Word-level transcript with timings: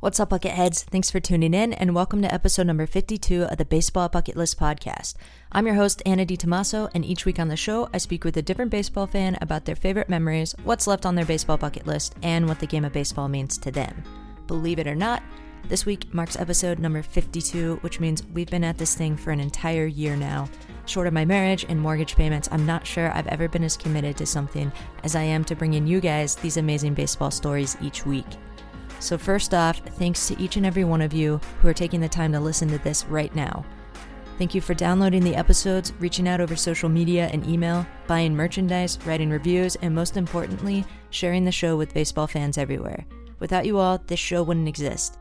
What's 0.00 0.20
up, 0.20 0.30
Bucketheads? 0.30 0.84
Thanks 0.84 1.10
for 1.10 1.18
tuning 1.18 1.54
in, 1.54 1.72
and 1.72 1.92
welcome 1.92 2.22
to 2.22 2.32
episode 2.32 2.68
number 2.68 2.86
52 2.86 3.42
of 3.42 3.56
the 3.58 3.64
Baseball 3.64 4.08
Bucket 4.08 4.36
List 4.36 4.56
podcast. 4.56 5.16
I'm 5.50 5.66
your 5.66 5.74
host, 5.74 6.04
Anna 6.06 6.24
DiTomaso, 6.24 6.88
and 6.94 7.04
each 7.04 7.24
week 7.24 7.40
on 7.40 7.48
the 7.48 7.56
show, 7.56 7.88
I 7.92 7.98
speak 7.98 8.22
with 8.22 8.36
a 8.36 8.42
different 8.42 8.70
baseball 8.70 9.08
fan 9.08 9.36
about 9.40 9.64
their 9.64 9.74
favorite 9.74 10.08
memories, 10.08 10.54
what's 10.62 10.86
left 10.86 11.04
on 11.04 11.16
their 11.16 11.24
baseball 11.24 11.56
bucket 11.56 11.84
list, 11.84 12.14
and 12.22 12.46
what 12.46 12.60
the 12.60 12.66
game 12.68 12.84
of 12.84 12.92
baseball 12.92 13.28
means 13.28 13.58
to 13.58 13.72
them. 13.72 14.04
Believe 14.46 14.78
it 14.78 14.86
or 14.86 14.94
not, 14.94 15.20
this 15.64 15.84
week 15.84 16.14
marks 16.14 16.38
episode 16.38 16.78
number 16.78 17.02
52, 17.02 17.78
which 17.80 17.98
means 17.98 18.22
we've 18.32 18.50
been 18.52 18.62
at 18.62 18.78
this 18.78 18.94
thing 18.94 19.16
for 19.16 19.32
an 19.32 19.40
entire 19.40 19.86
year 19.86 20.14
now. 20.14 20.48
Short 20.86 21.08
of 21.08 21.12
my 21.12 21.24
marriage 21.24 21.66
and 21.68 21.80
mortgage 21.80 22.14
payments, 22.14 22.48
I'm 22.52 22.64
not 22.64 22.86
sure 22.86 23.10
I've 23.10 23.26
ever 23.26 23.48
been 23.48 23.64
as 23.64 23.76
committed 23.76 24.16
to 24.18 24.26
something 24.26 24.70
as 25.02 25.16
I 25.16 25.22
am 25.22 25.44
to 25.46 25.56
bringing 25.56 25.88
you 25.88 26.00
guys 26.00 26.36
these 26.36 26.56
amazing 26.56 26.94
baseball 26.94 27.32
stories 27.32 27.76
each 27.82 28.06
week. 28.06 28.26
So, 29.00 29.16
first 29.16 29.54
off, 29.54 29.78
thanks 29.78 30.26
to 30.28 30.40
each 30.40 30.56
and 30.56 30.66
every 30.66 30.84
one 30.84 31.00
of 31.00 31.12
you 31.12 31.40
who 31.60 31.68
are 31.68 31.74
taking 31.74 32.00
the 32.00 32.08
time 32.08 32.32
to 32.32 32.40
listen 32.40 32.68
to 32.68 32.78
this 32.78 33.04
right 33.06 33.34
now. 33.34 33.64
Thank 34.38 34.54
you 34.54 34.60
for 34.60 34.74
downloading 34.74 35.24
the 35.24 35.34
episodes, 35.34 35.92
reaching 35.98 36.28
out 36.28 36.40
over 36.40 36.54
social 36.54 36.88
media 36.88 37.28
and 37.32 37.44
email, 37.46 37.84
buying 38.06 38.36
merchandise, 38.36 38.98
writing 39.04 39.30
reviews, 39.30 39.76
and 39.76 39.94
most 39.94 40.16
importantly, 40.16 40.84
sharing 41.10 41.44
the 41.44 41.50
show 41.50 41.76
with 41.76 41.94
baseball 41.94 42.28
fans 42.28 42.56
everywhere. 42.56 43.04
Without 43.40 43.66
you 43.66 43.78
all, 43.78 43.98
this 44.06 44.20
show 44.20 44.42
wouldn't 44.42 44.68
exist. 44.68 45.18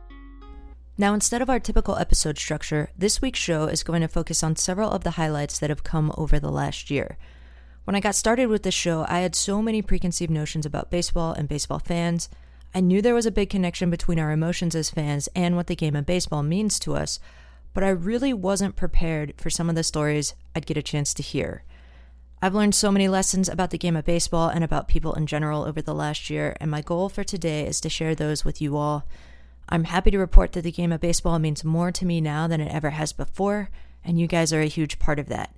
Now, 0.99 1.13
instead 1.13 1.41
of 1.43 1.49
our 1.49 1.59
typical 1.59 1.97
episode 1.97 2.39
structure, 2.39 2.89
this 2.97 3.21
week's 3.21 3.39
show 3.39 3.65
is 3.65 3.83
going 3.83 4.01
to 4.01 4.07
focus 4.07 4.43
on 4.43 4.55
several 4.55 4.89
of 4.89 5.03
the 5.03 5.11
highlights 5.11 5.59
that 5.59 5.69
have 5.69 5.83
come 5.83 6.11
over 6.17 6.39
the 6.39 6.51
last 6.51 6.89
year. 6.89 7.17
When 7.83 7.95
I 7.95 7.99
got 7.99 8.15
started 8.15 8.47
with 8.47 8.63
this 8.63 8.73
show, 8.73 9.05
I 9.07 9.19
had 9.19 9.35
so 9.35 9.61
many 9.61 9.81
preconceived 9.81 10.31
notions 10.31 10.65
about 10.65 10.91
baseball 10.91 11.33
and 11.33 11.47
baseball 11.47 11.79
fans. 11.79 12.29
I 12.73 12.79
knew 12.79 13.01
there 13.01 13.15
was 13.15 13.25
a 13.25 13.31
big 13.31 13.49
connection 13.49 13.89
between 13.89 14.19
our 14.19 14.31
emotions 14.31 14.75
as 14.75 14.89
fans 14.89 15.29
and 15.35 15.55
what 15.55 15.67
the 15.67 15.75
game 15.75 15.95
of 15.95 16.05
baseball 16.05 16.43
means 16.43 16.79
to 16.79 16.95
us, 16.95 17.19
but 17.73 17.83
I 17.83 17.89
really 17.89 18.33
wasn't 18.33 18.75
prepared 18.75 19.33
for 19.37 19.49
some 19.49 19.69
of 19.69 19.75
the 19.75 19.83
stories 19.83 20.35
I'd 20.55 20.65
get 20.65 20.77
a 20.77 20.83
chance 20.83 21.13
to 21.15 21.23
hear. 21.23 21.63
I've 22.41 22.53
learned 22.53 22.75
so 22.75 22.91
many 22.91 23.07
lessons 23.07 23.49
about 23.49 23.71
the 23.71 23.79
game 23.79 23.95
of 23.95 24.05
baseball 24.05 24.49
and 24.49 24.63
about 24.63 24.87
people 24.87 25.13
in 25.13 25.25
general 25.25 25.63
over 25.63 25.81
the 25.81 25.95
last 25.95 26.29
year, 26.29 26.55
and 26.59 26.69
my 26.69 26.81
goal 26.81 27.09
for 27.09 27.23
today 27.23 27.65
is 27.65 27.81
to 27.81 27.89
share 27.89 28.13
those 28.13 28.45
with 28.45 28.61
you 28.61 28.77
all. 28.77 29.07
I'm 29.69 29.85
happy 29.85 30.11
to 30.11 30.19
report 30.19 30.51
that 30.51 30.61
the 30.61 30.71
game 30.71 30.91
of 30.91 31.01
baseball 31.01 31.39
means 31.39 31.63
more 31.63 31.91
to 31.91 32.05
me 32.05 32.21
now 32.21 32.47
than 32.47 32.61
it 32.61 32.71
ever 32.71 32.91
has 32.91 33.11
before, 33.11 33.69
and 34.03 34.19
you 34.19 34.27
guys 34.27 34.53
are 34.53 34.61
a 34.61 34.67
huge 34.67 34.99
part 34.99 35.17
of 35.17 35.27
that. 35.29 35.51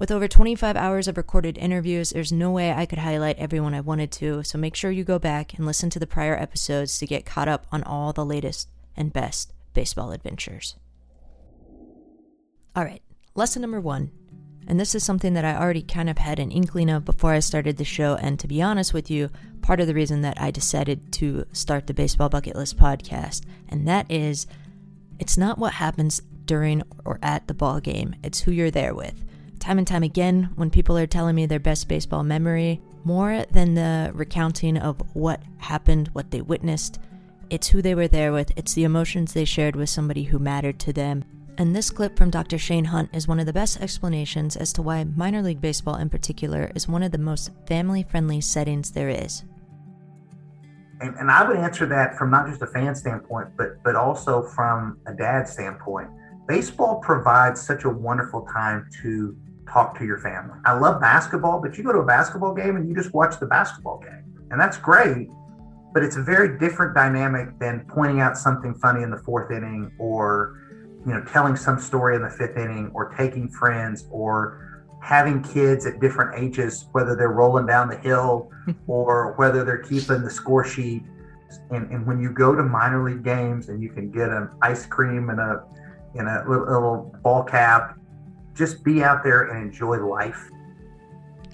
With 0.00 0.10
over 0.10 0.26
25 0.28 0.76
hours 0.76 1.08
of 1.08 1.18
recorded 1.18 1.58
interviews, 1.58 2.08
there's 2.08 2.32
no 2.32 2.50
way 2.50 2.72
I 2.72 2.86
could 2.86 3.00
highlight 3.00 3.36
everyone 3.36 3.74
I 3.74 3.82
wanted 3.82 4.10
to, 4.12 4.42
so 4.42 4.56
make 4.56 4.74
sure 4.74 4.90
you 4.90 5.04
go 5.04 5.18
back 5.18 5.52
and 5.52 5.66
listen 5.66 5.90
to 5.90 5.98
the 5.98 6.06
prior 6.06 6.34
episodes 6.34 6.98
to 6.98 7.06
get 7.06 7.26
caught 7.26 7.48
up 7.48 7.66
on 7.70 7.82
all 7.82 8.14
the 8.14 8.24
latest 8.24 8.70
and 8.96 9.12
best 9.12 9.52
baseball 9.74 10.12
adventures. 10.12 10.74
All 12.74 12.82
right, 12.82 13.02
lesson 13.34 13.60
number 13.60 13.78
one. 13.78 14.10
And 14.66 14.80
this 14.80 14.94
is 14.94 15.04
something 15.04 15.34
that 15.34 15.44
I 15.44 15.54
already 15.54 15.82
kind 15.82 16.08
of 16.08 16.16
had 16.16 16.38
an 16.38 16.50
inkling 16.50 16.88
of 16.88 17.04
before 17.04 17.32
I 17.32 17.40
started 17.40 17.76
the 17.76 17.84
show. 17.84 18.14
And 18.14 18.40
to 18.40 18.48
be 18.48 18.62
honest 18.62 18.94
with 18.94 19.10
you, 19.10 19.28
part 19.60 19.80
of 19.80 19.86
the 19.86 19.92
reason 19.92 20.22
that 20.22 20.40
I 20.40 20.50
decided 20.50 21.12
to 21.12 21.44
start 21.52 21.86
the 21.86 21.92
Baseball 21.92 22.30
Bucket 22.30 22.56
List 22.56 22.78
podcast, 22.78 23.44
and 23.68 23.86
that 23.86 24.10
is 24.10 24.46
it's 25.18 25.36
not 25.36 25.58
what 25.58 25.74
happens 25.74 26.22
during 26.46 26.84
or 27.04 27.18
at 27.22 27.48
the 27.48 27.54
ball 27.54 27.80
game, 27.80 28.16
it's 28.24 28.40
who 28.40 28.50
you're 28.50 28.70
there 28.70 28.94
with 28.94 29.26
time 29.60 29.78
and 29.78 29.86
time 29.86 30.02
again 30.02 30.50
when 30.56 30.70
people 30.70 30.98
are 30.98 31.06
telling 31.06 31.36
me 31.36 31.46
their 31.46 31.60
best 31.60 31.86
baseball 31.86 32.22
memory, 32.22 32.80
more 33.04 33.44
than 33.52 33.74
the 33.74 34.10
recounting 34.14 34.76
of 34.76 35.00
what 35.14 35.42
happened, 35.58 36.08
what 36.12 36.30
they 36.30 36.40
witnessed, 36.40 36.98
it's 37.50 37.68
who 37.68 37.82
they 37.82 37.94
were 37.94 38.08
there 38.08 38.32
with, 38.32 38.52
it's 38.56 38.74
the 38.74 38.84
emotions 38.84 39.32
they 39.32 39.44
shared 39.44 39.76
with 39.76 39.88
somebody 39.88 40.24
who 40.24 40.38
mattered 40.38 40.78
to 40.80 40.92
them. 40.92 41.24
And 41.58 41.76
this 41.76 41.90
clip 41.90 42.16
from 42.16 42.30
Dr. 42.30 42.58
Shane 42.58 42.86
Hunt 42.86 43.10
is 43.12 43.28
one 43.28 43.38
of 43.38 43.46
the 43.46 43.52
best 43.52 43.80
explanations 43.82 44.56
as 44.56 44.72
to 44.72 44.82
why 44.82 45.04
minor 45.04 45.42
league 45.42 45.60
baseball 45.60 45.96
in 45.96 46.08
particular 46.08 46.70
is 46.74 46.88
one 46.88 47.02
of 47.02 47.12
the 47.12 47.18
most 47.18 47.50
family 47.66 48.02
friendly 48.02 48.40
settings 48.40 48.92
there 48.92 49.10
is. 49.10 49.44
And, 51.00 51.14
and 51.16 51.30
I 51.30 51.46
would 51.46 51.56
answer 51.56 51.86
that 51.86 52.16
from 52.16 52.30
not 52.30 52.48
just 52.48 52.62
a 52.62 52.66
fan 52.66 52.94
standpoint, 52.94 53.48
but 53.56 53.82
but 53.82 53.96
also 53.96 54.42
from 54.42 54.98
a 55.06 55.12
dad 55.12 55.48
standpoint. 55.48 56.08
Baseball 56.46 57.00
provides 57.00 57.60
such 57.60 57.84
a 57.84 57.90
wonderful 57.90 58.46
time 58.52 58.88
to 59.02 59.36
talk 59.72 59.98
to 59.98 60.04
your 60.04 60.18
family. 60.18 60.58
I 60.64 60.72
love 60.78 61.00
basketball, 61.00 61.60
but 61.60 61.78
you 61.78 61.84
go 61.84 61.92
to 61.92 62.00
a 62.00 62.06
basketball 62.06 62.54
game 62.54 62.76
and 62.76 62.88
you 62.88 62.94
just 62.94 63.14
watch 63.14 63.38
the 63.38 63.46
basketball 63.46 63.98
game. 63.98 64.24
And 64.50 64.60
that's 64.60 64.76
great, 64.76 65.28
but 65.92 66.02
it's 66.02 66.16
a 66.16 66.22
very 66.22 66.58
different 66.58 66.94
dynamic 66.94 67.58
than 67.58 67.84
pointing 67.88 68.20
out 68.20 68.36
something 68.36 68.74
funny 68.74 69.02
in 69.02 69.10
the 69.10 69.18
fourth 69.18 69.50
inning 69.50 69.92
or 69.98 70.56
you 71.06 71.14
know 71.14 71.22
telling 71.24 71.56
some 71.56 71.78
story 71.78 72.16
in 72.16 72.22
the 72.22 72.30
fifth 72.30 72.56
inning 72.56 72.90
or 72.94 73.14
taking 73.16 73.48
friends 73.48 74.06
or 74.10 74.84
having 75.02 75.42
kids 75.42 75.86
at 75.86 75.98
different 75.98 76.38
ages 76.38 76.86
whether 76.92 77.16
they're 77.16 77.32
rolling 77.32 77.64
down 77.64 77.88
the 77.88 77.96
hill 77.96 78.50
or 78.86 79.32
whether 79.38 79.64
they're 79.64 79.82
keeping 79.82 80.22
the 80.22 80.30
score 80.30 80.64
sheet 80.64 81.02
and, 81.70 81.90
and 81.90 82.06
when 82.06 82.20
you 82.20 82.30
go 82.30 82.54
to 82.54 82.62
minor 82.62 83.02
league 83.02 83.24
games 83.24 83.70
and 83.70 83.82
you 83.82 83.88
can 83.88 84.10
get 84.10 84.28
an 84.28 84.50
ice 84.60 84.84
cream 84.84 85.30
and 85.30 85.40
a 85.40 85.64
in 86.16 86.26
a 86.26 86.44
little, 86.48 86.66
little 86.66 87.16
ball 87.22 87.44
cap 87.44 87.96
just 88.54 88.82
be 88.84 89.02
out 89.02 89.22
there 89.22 89.44
and 89.44 89.62
enjoy 89.62 89.96
life. 89.98 90.50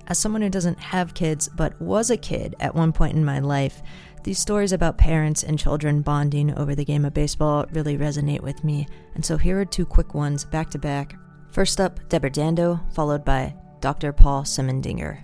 As 0.09 0.19
someone 0.19 0.43
who 0.43 0.51
doesn't 0.51 0.79
have 0.79 1.15
kids 1.15 1.49
but 1.49 1.81
was 1.81 2.11
a 2.11 2.17
kid 2.17 2.55
at 2.61 2.75
one 2.75 2.93
point 2.93 3.17
in 3.17 3.25
my 3.25 3.41
life, 3.41 3.83
these 4.23 4.39
stories 4.39 4.73
about 4.73 4.99
parents 4.99 5.43
and 5.43 5.59
children 5.59 6.03
bonding 6.03 6.57
over 6.57 6.75
the 6.75 6.85
game 6.85 7.05
of 7.05 7.15
baseball 7.15 7.67
really 7.73 7.97
resonate 7.97 8.41
with 8.41 8.65
me. 8.65 8.87
And 9.15 9.25
so 9.25 9.37
here 9.37 9.61
are 9.61 9.65
two 9.65 9.87
quick 9.87 10.15
ones 10.15 10.45
back 10.45 10.71
to 10.71 10.79
back. 10.79 11.17
First 11.51 11.81
up, 11.81 12.01
Deborah 12.09 12.31
Dando, 12.31 12.81
followed 12.93 13.25
by 13.25 13.55
Dr. 13.81 14.13
Paul 14.13 14.43
Semendinger. 14.43 15.23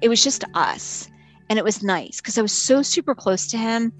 It 0.00 0.08
was 0.08 0.22
just 0.22 0.44
us, 0.54 1.08
and 1.48 1.58
it 1.58 1.64
was 1.64 1.82
nice 1.82 2.20
because 2.20 2.38
I 2.38 2.42
was 2.42 2.52
so 2.52 2.82
super 2.82 3.14
close 3.14 3.48
to 3.48 3.58
him 3.58 3.92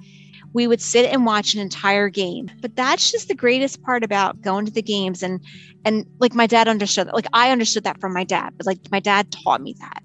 we 0.56 0.66
would 0.66 0.80
sit 0.80 1.04
and 1.12 1.26
watch 1.26 1.52
an 1.52 1.60
entire 1.60 2.08
game. 2.08 2.50
But 2.62 2.74
that's 2.74 3.12
just 3.12 3.28
the 3.28 3.34
greatest 3.34 3.82
part 3.82 4.02
about 4.02 4.40
going 4.40 4.64
to 4.64 4.72
the 4.72 4.80
games 4.80 5.22
and 5.22 5.38
and 5.84 6.06
like 6.18 6.34
my 6.34 6.46
dad 6.46 6.66
understood 6.66 7.08
that. 7.08 7.14
Like 7.14 7.26
I 7.34 7.52
understood 7.52 7.84
that 7.84 8.00
from 8.00 8.14
my 8.14 8.24
dad, 8.24 8.54
but 8.56 8.64
like 8.64 8.78
my 8.90 8.98
dad 8.98 9.30
taught 9.30 9.60
me 9.60 9.76
that. 9.80 10.02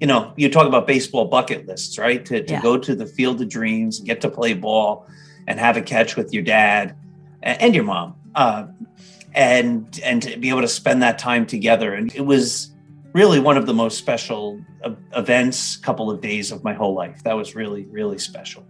You 0.00 0.06
know, 0.06 0.32
you 0.38 0.48
talk 0.48 0.66
about 0.66 0.86
baseball 0.86 1.26
bucket 1.26 1.66
lists, 1.66 1.98
right? 1.98 2.24
To, 2.24 2.42
to 2.42 2.52
yeah. 2.54 2.62
go 2.62 2.78
to 2.78 2.94
the 2.94 3.04
field 3.04 3.42
of 3.42 3.50
dreams, 3.50 4.00
get 4.00 4.22
to 4.22 4.30
play 4.30 4.54
ball, 4.54 5.06
and 5.46 5.60
have 5.60 5.76
a 5.76 5.82
catch 5.82 6.16
with 6.16 6.32
your 6.32 6.42
dad 6.42 6.96
and 7.42 7.74
your 7.74 7.84
mom, 7.84 8.14
uh, 8.34 8.66
and 9.34 10.00
and 10.02 10.22
to 10.22 10.38
be 10.38 10.48
able 10.48 10.62
to 10.62 10.68
spend 10.68 11.02
that 11.02 11.18
time 11.18 11.44
together. 11.44 11.92
And 11.92 12.14
it 12.14 12.24
was 12.24 12.70
really 13.12 13.40
one 13.40 13.56
of 13.56 13.66
the 13.66 13.74
most 13.74 13.98
special 13.98 14.60
events, 15.16 15.76
couple 15.76 16.10
of 16.10 16.20
days 16.20 16.52
of 16.52 16.62
my 16.62 16.72
whole 16.72 16.94
life. 16.94 17.22
That 17.24 17.36
was 17.36 17.54
really, 17.54 17.86
really 17.86 18.18
special. 18.18 18.66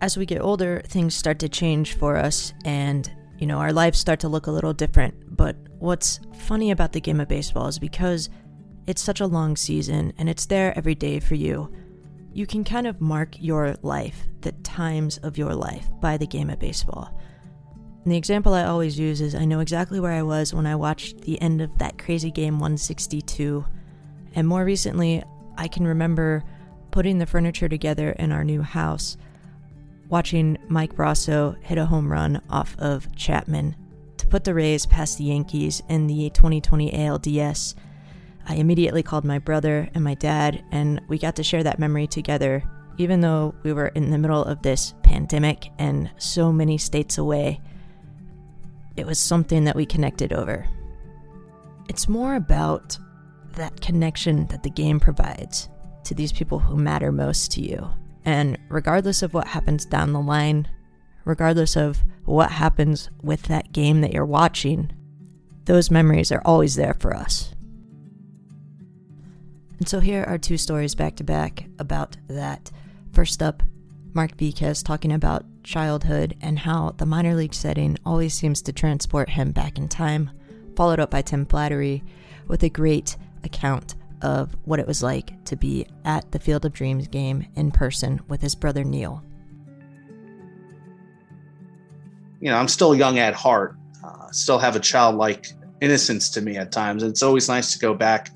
As 0.00 0.16
we 0.16 0.26
get 0.26 0.42
older, 0.42 0.82
things 0.86 1.14
start 1.14 1.38
to 1.38 1.48
change 1.48 1.94
for 1.94 2.16
us, 2.16 2.52
and 2.64 3.10
you 3.38 3.46
know 3.46 3.58
our 3.58 3.72
lives 3.72 3.98
start 3.98 4.20
to 4.20 4.28
look 4.28 4.46
a 4.46 4.50
little 4.50 4.74
different. 4.74 5.36
But 5.36 5.56
what's 5.78 6.20
funny 6.34 6.70
about 6.70 6.92
the 6.92 7.00
game 7.00 7.20
of 7.20 7.28
baseball 7.28 7.68
is 7.68 7.78
because 7.78 8.28
it's 8.86 9.02
such 9.02 9.20
a 9.20 9.26
long 9.26 9.56
season 9.56 10.12
and 10.16 10.28
it's 10.28 10.46
there 10.46 10.76
every 10.76 10.94
day 10.94 11.18
for 11.18 11.34
you. 11.34 11.72
You 12.32 12.46
can 12.46 12.62
kind 12.64 12.86
of 12.86 13.00
mark 13.00 13.34
your 13.40 13.76
life, 13.82 14.26
the 14.42 14.52
times 14.52 15.18
of 15.18 15.38
your 15.38 15.54
life, 15.54 15.88
by 16.00 16.18
the 16.18 16.26
game 16.26 16.50
of 16.50 16.58
baseball. 16.58 17.18
And 18.06 18.12
the 18.12 18.18
example 18.18 18.54
I 18.54 18.62
always 18.62 18.96
use 18.96 19.20
is 19.20 19.34
I 19.34 19.46
know 19.46 19.58
exactly 19.58 19.98
where 19.98 20.12
I 20.12 20.22
was 20.22 20.54
when 20.54 20.64
I 20.64 20.76
watched 20.76 21.22
the 21.22 21.42
end 21.42 21.60
of 21.60 21.76
that 21.78 21.98
crazy 21.98 22.30
game 22.30 22.60
162. 22.60 23.64
And 24.36 24.46
more 24.46 24.64
recently, 24.64 25.24
I 25.58 25.66
can 25.66 25.84
remember 25.88 26.44
putting 26.92 27.18
the 27.18 27.26
furniture 27.26 27.68
together 27.68 28.10
in 28.12 28.30
our 28.30 28.44
new 28.44 28.62
house, 28.62 29.16
watching 30.08 30.56
Mike 30.68 30.94
Brosseau 30.94 31.60
hit 31.64 31.78
a 31.78 31.86
home 31.86 32.12
run 32.12 32.40
off 32.48 32.76
of 32.78 33.12
Chapman 33.16 33.74
to 34.18 34.26
put 34.28 34.44
the 34.44 34.54
Rays 34.54 34.86
past 34.86 35.18
the 35.18 35.24
Yankees 35.24 35.82
in 35.88 36.06
the 36.06 36.30
2020 36.30 36.92
ALDS. 36.92 37.74
I 38.46 38.54
immediately 38.54 39.02
called 39.02 39.24
my 39.24 39.40
brother 39.40 39.88
and 39.94 40.04
my 40.04 40.14
dad, 40.14 40.62
and 40.70 41.00
we 41.08 41.18
got 41.18 41.34
to 41.34 41.42
share 41.42 41.64
that 41.64 41.80
memory 41.80 42.06
together, 42.06 42.62
even 42.98 43.20
though 43.20 43.56
we 43.64 43.72
were 43.72 43.88
in 43.88 44.12
the 44.12 44.18
middle 44.18 44.44
of 44.44 44.62
this 44.62 44.94
pandemic 45.02 45.70
and 45.80 46.08
so 46.18 46.52
many 46.52 46.78
states 46.78 47.18
away. 47.18 47.60
It 48.96 49.06
was 49.06 49.18
something 49.18 49.64
that 49.64 49.76
we 49.76 49.86
connected 49.86 50.32
over. 50.32 50.66
It's 51.88 52.08
more 52.08 52.34
about 52.34 52.98
that 53.54 53.80
connection 53.80 54.46
that 54.46 54.62
the 54.62 54.70
game 54.70 55.00
provides 55.00 55.68
to 56.04 56.14
these 56.14 56.32
people 56.32 56.58
who 56.58 56.76
matter 56.76 57.12
most 57.12 57.52
to 57.52 57.60
you. 57.60 57.88
And 58.24 58.58
regardless 58.68 59.22
of 59.22 59.34
what 59.34 59.48
happens 59.48 59.84
down 59.84 60.12
the 60.12 60.20
line, 60.20 60.68
regardless 61.24 61.76
of 61.76 62.02
what 62.24 62.50
happens 62.50 63.10
with 63.22 63.42
that 63.44 63.72
game 63.72 64.00
that 64.00 64.12
you're 64.12 64.26
watching, 64.26 64.92
those 65.64 65.90
memories 65.90 66.32
are 66.32 66.42
always 66.44 66.74
there 66.74 66.94
for 66.94 67.14
us. 67.14 67.54
And 69.78 69.88
so 69.88 70.00
here 70.00 70.24
are 70.24 70.38
two 70.38 70.56
stories 70.56 70.94
back 70.94 71.16
to 71.16 71.24
back 71.24 71.66
about 71.78 72.16
that. 72.28 72.70
First 73.12 73.42
up, 73.42 73.62
Marc 74.16 74.34
Viquez 74.36 74.82
talking 74.82 75.12
about 75.12 75.44
childhood 75.62 76.38
and 76.40 76.58
how 76.58 76.94
the 76.96 77.04
minor 77.04 77.34
league 77.34 77.52
setting 77.52 77.98
always 78.06 78.32
seems 78.32 78.62
to 78.62 78.72
transport 78.72 79.28
him 79.28 79.52
back 79.52 79.76
in 79.76 79.88
time, 79.88 80.30
followed 80.74 80.98
up 80.98 81.10
by 81.10 81.20
Tim 81.20 81.44
Flattery 81.44 82.02
with 82.48 82.62
a 82.62 82.70
great 82.70 83.18
account 83.44 83.94
of 84.22 84.56
what 84.64 84.80
it 84.80 84.86
was 84.86 85.02
like 85.02 85.44
to 85.44 85.54
be 85.54 85.86
at 86.06 86.32
the 86.32 86.38
Field 86.38 86.64
of 86.64 86.72
Dreams 86.72 87.08
game 87.08 87.46
in 87.56 87.70
person 87.70 88.18
with 88.26 88.40
his 88.40 88.54
brother 88.54 88.84
Neil. 88.84 89.22
You 92.40 92.50
know, 92.50 92.56
I'm 92.56 92.68
still 92.68 92.94
young 92.94 93.18
at 93.18 93.34
heart, 93.34 93.76
uh, 94.02 94.30
still 94.30 94.58
have 94.58 94.76
a 94.76 94.80
childlike 94.80 95.48
innocence 95.82 96.30
to 96.30 96.40
me 96.40 96.56
at 96.56 96.72
times. 96.72 97.02
It's 97.02 97.22
always 97.22 97.50
nice 97.50 97.74
to 97.74 97.78
go 97.78 97.92
back 97.92 98.30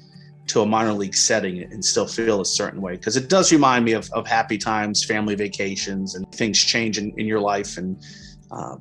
to 0.53 0.61
a 0.63 0.67
minor 0.67 0.93
league 0.93 1.15
setting 1.15 1.63
and 1.63 1.85
still 1.85 2.07
feel 2.07 2.41
a 2.41 2.45
certain 2.45 2.81
way 2.81 2.93
because 2.93 3.17
it 3.17 3.29
does 3.29 3.53
remind 3.53 3.85
me 3.85 3.93
of, 3.93 4.11
of 4.13 4.27
happy 4.27 4.59
times, 4.59 5.05
family 5.05 5.35
vacations, 5.35 6.15
and 6.15 6.31
things 6.33 6.59
change 6.59 6.99
in, 6.99 7.13
in 7.19 7.27
your 7.27 7.41
life. 7.41 7.77
And, 7.77 8.03
uh, 8.51 8.77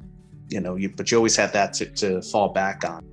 you 0.49 0.59
know, 0.59 0.75
you, 0.75 0.89
but 0.89 1.11
you 1.11 1.17
always 1.17 1.35
have 1.35 1.51
that 1.53 1.73
to, 1.73 1.85
to 1.85 2.21
fall 2.23 2.49
back 2.49 2.83
on. 2.83 3.05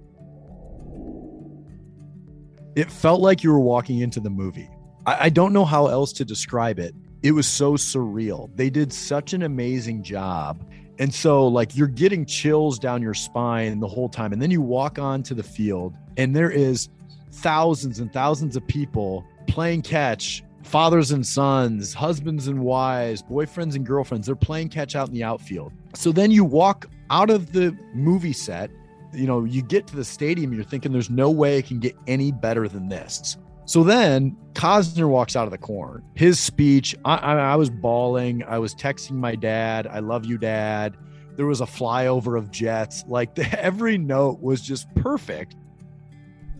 It 2.74 2.90
felt 2.90 3.20
like 3.20 3.42
you 3.42 3.50
were 3.52 3.60
walking 3.60 4.00
into 4.00 4.20
the 4.20 4.30
movie. 4.30 4.68
I, 5.06 5.26
I 5.26 5.28
don't 5.28 5.52
know 5.52 5.64
how 5.64 5.86
else 5.86 6.12
to 6.14 6.24
describe 6.24 6.78
it. 6.78 6.94
It 7.22 7.32
was 7.32 7.46
so 7.46 7.72
surreal. 7.74 8.54
They 8.54 8.70
did 8.70 8.92
such 8.92 9.32
an 9.32 9.42
amazing 9.42 10.02
job. 10.02 10.62
And 10.98 11.12
so, 11.12 11.46
like, 11.46 11.76
you're 11.76 11.88
getting 11.88 12.24
chills 12.24 12.78
down 12.78 13.02
your 13.02 13.14
spine 13.14 13.80
the 13.80 13.88
whole 13.88 14.08
time. 14.08 14.32
And 14.32 14.40
then 14.40 14.50
you 14.50 14.62
walk 14.62 14.98
onto 14.98 15.34
the 15.34 15.42
field, 15.42 15.94
and 16.16 16.34
there 16.34 16.50
is 16.50 16.88
thousands 17.36 18.00
and 18.00 18.12
thousands 18.12 18.56
of 18.56 18.66
people 18.66 19.24
playing 19.46 19.82
catch 19.82 20.42
fathers 20.62 21.12
and 21.12 21.24
sons, 21.24 21.94
husbands 21.94 22.48
and 22.48 22.60
wives, 22.60 23.22
boyfriends 23.22 23.76
and 23.76 23.86
girlfriends. 23.86 24.26
They're 24.26 24.34
playing 24.34 24.70
catch 24.70 24.96
out 24.96 25.08
in 25.08 25.14
the 25.14 25.22
outfield. 25.22 25.72
So 25.94 26.10
then 26.12 26.30
you 26.30 26.44
walk 26.44 26.86
out 27.10 27.30
of 27.30 27.52
the 27.52 27.76
movie 27.94 28.32
set 28.32 28.70
you 29.16 29.26
know, 29.26 29.44
you 29.44 29.62
get 29.62 29.86
to 29.88 29.96
the 29.96 30.04
stadium, 30.04 30.52
you're 30.52 30.64
thinking 30.64 30.92
there's 30.92 31.10
no 31.10 31.30
way 31.30 31.58
it 31.58 31.66
can 31.66 31.78
get 31.80 31.96
any 32.06 32.32
better 32.32 32.68
than 32.68 32.88
this. 32.88 33.36
So 33.64 33.82
then 33.82 34.36
Costner 34.52 35.08
walks 35.08 35.34
out 35.34 35.44
of 35.44 35.50
the 35.50 35.58
corner. 35.58 36.02
His 36.14 36.38
speech, 36.38 36.94
I, 37.04 37.16
I, 37.16 37.34
I, 37.34 37.56
was 37.56 37.68
bawling. 37.68 38.44
I 38.44 38.58
was 38.58 38.74
texting 38.74 39.12
my 39.12 39.34
dad, 39.34 39.88
I 39.88 39.98
love 39.98 40.24
you, 40.24 40.38
dad. 40.38 40.96
There 41.34 41.46
was 41.46 41.60
a 41.60 41.66
flyover 41.66 42.38
of 42.38 42.50
jets. 42.50 43.04
Like 43.08 43.34
the, 43.34 43.60
every 43.62 43.98
note 43.98 44.40
was 44.40 44.60
just 44.60 44.92
perfect. 44.94 45.56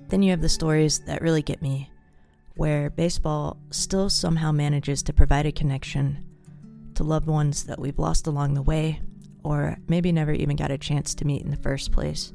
Then 0.09 0.23
you 0.23 0.31
have 0.31 0.41
the 0.41 0.49
stories 0.49 1.01
that 1.01 1.23
really 1.23 1.43
get 1.43 1.63
me, 1.63 1.91
where 2.55 2.91
baseball 2.91 3.59
still 3.71 4.09
somehow 4.09 4.53
manages 4.53 5.03
to 5.05 5.13
provide 5.13 5.47
a 5.47 5.53
connection 5.53 6.25
to 6.95 7.05
loved 7.05 7.27
ones 7.27 7.65
that 7.65 7.79
we've 7.79 7.99
lost 7.99 8.27
along 8.27 8.55
the 8.55 8.63
way, 8.63 9.01
or 9.43 9.79
maybe 9.89 10.13
never 10.13 10.33
even 10.33 10.57
got 10.57 10.71
a 10.71 10.79
chance 10.79 11.15
to 11.15 11.27
meet 11.27 11.43
in 11.43 11.51
the 11.51 11.57
first 11.57 11.93
place 11.93 12.33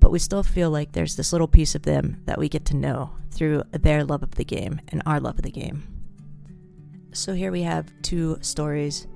but 0.00 0.10
we 0.10 0.18
still 0.18 0.42
feel 0.42 0.70
like 0.70 0.92
there's 0.92 1.16
this 1.16 1.32
little 1.32 1.48
piece 1.48 1.74
of 1.74 1.82
them 1.82 2.22
that 2.26 2.38
we 2.38 2.48
get 2.48 2.64
to 2.66 2.76
know 2.76 3.10
through 3.30 3.62
their 3.72 4.04
love 4.04 4.22
of 4.22 4.32
the 4.32 4.44
game 4.44 4.80
and 4.88 5.02
our 5.06 5.20
love 5.20 5.36
of 5.36 5.42
the 5.42 5.50
game. 5.50 5.86
So 7.12 7.34
here 7.34 7.52
we 7.52 7.62
have 7.62 7.92
two 8.02 8.38
stories 8.40 9.06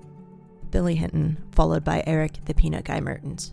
Billy 0.70 0.94
Hinton, 0.94 1.42
followed 1.52 1.84
by 1.84 2.02
Erik 2.06 2.44
the 2.46 2.54
Peanut 2.54 2.84
Guy 2.84 3.00
Mertens. 3.00 3.52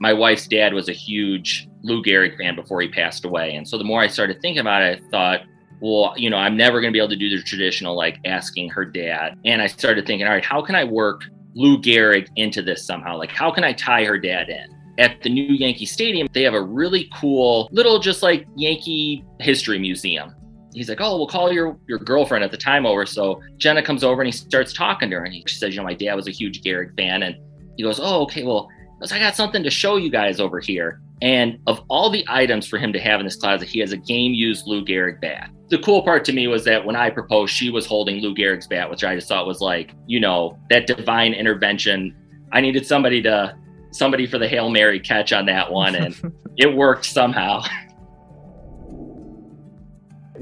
My 0.00 0.12
wife's 0.12 0.46
dad 0.48 0.74
was 0.74 0.88
a 0.88 0.92
huge 0.92 1.68
Lou 1.82 2.02
Gehrig 2.02 2.36
fan 2.38 2.56
before 2.56 2.80
he 2.80 2.88
passed 2.88 3.24
away. 3.24 3.54
And 3.54 3.68
so 3.68 3.78
the 3.78 3.84
more 3.84 4.00
I 4.00 4.06
started 4.06 4.40
thinking 4.40 4.60
about 4.60 4.82
it, 4.82 4.98
I 4.98 5.10
thought, 5.10 5.40
well, 5.80 6.14
you 6.16 6.30
know, 6.30 6.36
I'm 6.36 6.56
never 6.56 6.80
going 6.80 6.92
to 6.92 6.96
be 6.96 6.98
able 6.98 7.10
to 7.10 7.16
do 7.16 7.30
the 7.30 7.42
traditional 7.42 7.96
like 7.96 8.18
asking 8.24 8.70
her 8.70 8.84
dad. 8.84 9.38
And 9.44 9.62
I 9.62 9.66
started 9.66 10.06
thinking, 10.06 10.26
all 10.26 10.32
right, 10.32 10.44
how 10.44 10.62
can 10.62 10.74
I 10.74 10.84
work 10.84 11.22
Lou 11.54 11.78
Gehrig 11.78 12.28
into 12.36 12.62
this 12.62 12.86
somehow? 12.86 13.16
Like, 13.16 13.30
how 13.30 13.50
can 13.50 13.62
I 13.62 13.72
tie 13.72 14.04
her 14.04 14.18
dad 14.18 14.48
in? 14.48 14.80
at 15.00 15.22
the 15.22 15.30
new 15.30 15.54
Yankee 15.54 15.86
Stadium, 15.86 16.28
they 16.32 16.42
have 16.42 16.54
a 16.54 16.62
really 16.62 17.08
cool 17.14 17.68
little, 17.72 17.98
just 17.98 18.22
like 18.22 18.46
Yankee 18.54 19.24
history 19.40 19.78
museum. 19.78 20.34
He's 20.74 20.88
like, 20.88 21.00
oh, 21.00 21.16
we'll 21.16 21.26
call 21.26 21.50
your 21.50 21.76
your 21.88 21.98
girlfriend 21.98 22.44
at 22.44 22.50
the 22.50 22.56
time 22.56 22.86
over. 22.86 23.04
So 23.06 23.40
Jenna 23.56 23.82
comes 23.82 24.04
over 24.04 24.20
and 24.20 24.26
he 24.26 24.32
starts 24.32 24.72
talking 24.72 25.10
to 25.10 25.16
her, 25.16 25.24
and 25.24 25.34
he 25.34 25.42
says, 25.48 25.74
you 25.74 25.80
know, 25.80 25.84
my 25.84 25.94
dad 25.94 26.14
was 26.14 26.28
a 26.28 26.30
huge 26.30 26.62
Gehrig 26.62 26.94
fan, 26.96 27.22
and 27.22 27.34
he 27.76 27.82
goes, 27.82 27.98
oh, 28.00 28.22
okay, 28.22 28.44
well, 28.44 28.68
I 29.02 29.18
got 29.18 29.34
something 29.34 29.62
to 29.62 29.70
show 29.70 29.96
you 29.96 30.10
guys 30.10 30.40
over 30.40 30.60
here. 30.60 31.00
And 31.22 31.58
of 31.66 31.82
all 31.88 32.10
the 32.10 32.24
items 32.28 32.66
for 32.66 32.78
him 32.78 32.92
to 32.92 32.98
have 32.98 33.20
in 33.20 33.26
this 33.26 33.36
closet, 33.36 33.68
he 33.68 33.80
has 33.80 33.92
a 33.92 33.96
game 33.96 34.32
used 34.32 34.66
Lou 34.66 34.84
Gehrig 34.84 35.20
bat. 35.20 35.50
The 35.68 35.78
cool 35.78 36.02
part 36.02 36.24
to 36.26 36.32
me 36.32 36.48
was 36.48 36.64
that 36.64 36.84
when 36.84 36.96
I 36.96 37.10
proposed, 37.10 37.54
she 37.54 37.70
was 37.70 37.86
holding 37.86 38.20
Lou 38.20 38.34
Gehrig's 38.34 38.66
bat, 38.66 38.90
which 38.90 39.04
I 39.04 39.14
just 39.14 39.28
thought 39.28 39.46
was 39.46 39.60
like, 39.60 39.94
you 40.06 40.20
know, 40.20 40.58
that 40.68 40.86
divine 40.86 41.32
intervention. 41.32 42.14
I 42.52 42.60
needed 42.60 42.86
somebody 42.86 43.22
to 43.22 43.56
somebody 43.92 44.26
for 44.26 44.38
the 44.38 44.48
Hail 44.48 44.70
Mary 44.70 45.00
catch 45.00 45.32
on 45.32 45.46
that 45.46 45.70
one, 45.70 45.94
and 45.94 46.34
it 46.56 46.74
worked 46.74 47.06
somehow. 47.06 47.62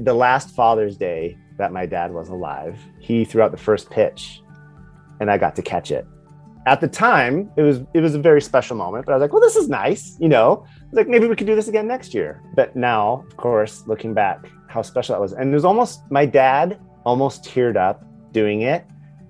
The 0.01 0.13
last 0.13 0.55
Father's 0.55 0.95
Day 0.95 1.37
that 1.57 1.73
my 1.73 1.85
dad 1.85 2.13
was 2.13 2.29
alive, 2.29 2.79
he 3.01 3.25
threw 3.25 3.41
out 3.41 3.51
the 3.51 3.57
first 3.57 3.89
pitch, 3.89 4.41
and 5.19 5.29
I 5.29 5.37
got 5.37 5.57
to 5.57 5.61
catch 5.61 5.91
it. 5.91 6.07
At 6.69 6.81
the 6.81 6.87
time, 6.87 7.51
it 7.57 7.63
was 7.63 7.81
it 7.95 8.01
was 8.01 8.13
a 8.13 8.19
very 8.19 8.41
special 8.43 8.75
moment, 8.77 9.07
but 9.07 9.13
I 9.13 9.15
was 9.15 9.21
like, 9.21 9.33
"Well, 9.33 9.41
this 9.41 9.55
is 9.55 9.69
nice," 9.69 10.15
you 10.19 10.29
know. 10.29 10.67
like 10.91 11.07
maybe 11.07 11.25
we 11.25 11.35
could 11.35 11.47
do 11.47 11.55
this 11.55 11.67
again 11.67 11.87
next 11.87 12.13
year. 12.13 12.43
But 12.55 12.75
now, 12.75 13.25
of 13.27 13.35
course, 13.37 13.87
looking 13.87 14.13
back, 14.13 14.47
how 14.67 14.83
special 14.83 15.13
that 15.13 15.19
was, 15.19 15.33
and 15.33 15.49
it 15.49 15.53
was 15.55 15.65
almost 15.65 16.03
my 16.11 16.27
dad 16.27 16.79
almost 17.05 17.43
teared 17.43 17.75
up 17.75 18.05
doing 18.31 18.61
it, 18.61 18.85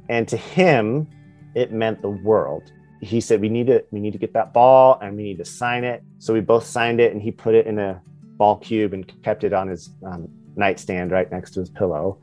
and 0.10 0.28
to 0.28 0.36
him, 0.36 1.08
it 1.56 1.72
meant 1.72 2.02
the 2.02 2.10
world. 2.10 2.74
He 3.02 3.22
said 3.22 3.40
we 3.40 3.48
need 3.48 3.68
to 3.68 3.86
we 3.92 4.02
need 4.02 4.12
to 4.12 4.20
get 4.20 4.34
that 4.34 4.52
ball 4.52 5.00
and 5.02 5.16
we 5.16 5.24
need 5.24 5.38
to 5.38 5.46
sign 5.46 5.86
it. 5.86 6.04
So 6.18 6.34
we 6.34 6.42
both 6.42 6.66
signed 6.66 7.00
it 7.00 7.14
and 7.14 7.22
he 7.22 7.32
put 7.32 7.56
it 7.56 7.68
in 7.68 7.80
a 7.80 8.02
ball 8.36 8.58
cube 8.58 8.92
and 8.94 9.10
kept 9.24 9.46
it 9.46 9.54
on 9.54 9.70
his 9.70 9.92
um, 10.06 10.28
nightstand 10.58 11.12
right 11.12 11.32
next 11.32 11.52
to 11.52 11.62
his 11.62 11.70
pillow. 11.70 12.20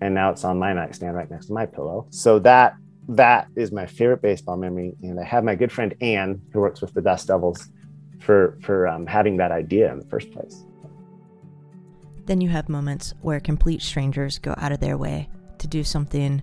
And 0.00 0.14
now 0.14 0.30
it's 0.30 0.44
on 0.44 0.58
my 0.58 0.72
nightstand 0.72 1.14
right 1.14 1.30
next 1.30 1.46
to 1.48 1.52
my 1.52 1.66
pillow. 1.66 2.06
So 2.08 2.38
that 2.38 2.76
that 3.08 3.48
is 3.56 3.72
my 3.72 3.86
favorite 3.86 4.22
baseball 4.22 4.56
memory 4.56 4.94
and 5.02 5.20
i 5.20 5.24
have 5.24 5.44
my 5.44 5.54
good 5.54 5.70
friend 5.70 5.94
ann 6.00 6.40
who 6.52 6.60
works 6.60 6.80
with 6.80 6.92
the 6.94 7.00
dust 7.00 7.28
devils 7.28 7.68
for 8.18 8.58
for 8.62 8.88
um, 8.88 9.06
having 9.06 9.36
that 9.36 9.52
idea 9.52 9.90
in 9.92 9.98
the 9.98 10.06
first 10.06 10.30
place 10.32 10.64
then 12.26 12.40
you 12.40 12.48
have 12.48 12.68
moments 12.68 13.14
where 13.22 13.38
complete 13.38 13.80
strangers 13.80 14.38
go 14.38 14.54
out 14.58 14.72
of 14.72 14.80
their 14.80 14.96
way 14.96 15.28
to 15.58 15.68
do 15.68 15.84
something 15.84 16.42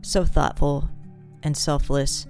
so 0.00 0.24
thoughtful 0.24 0.88
and 1.42 1.56
selfless 1.56 2.26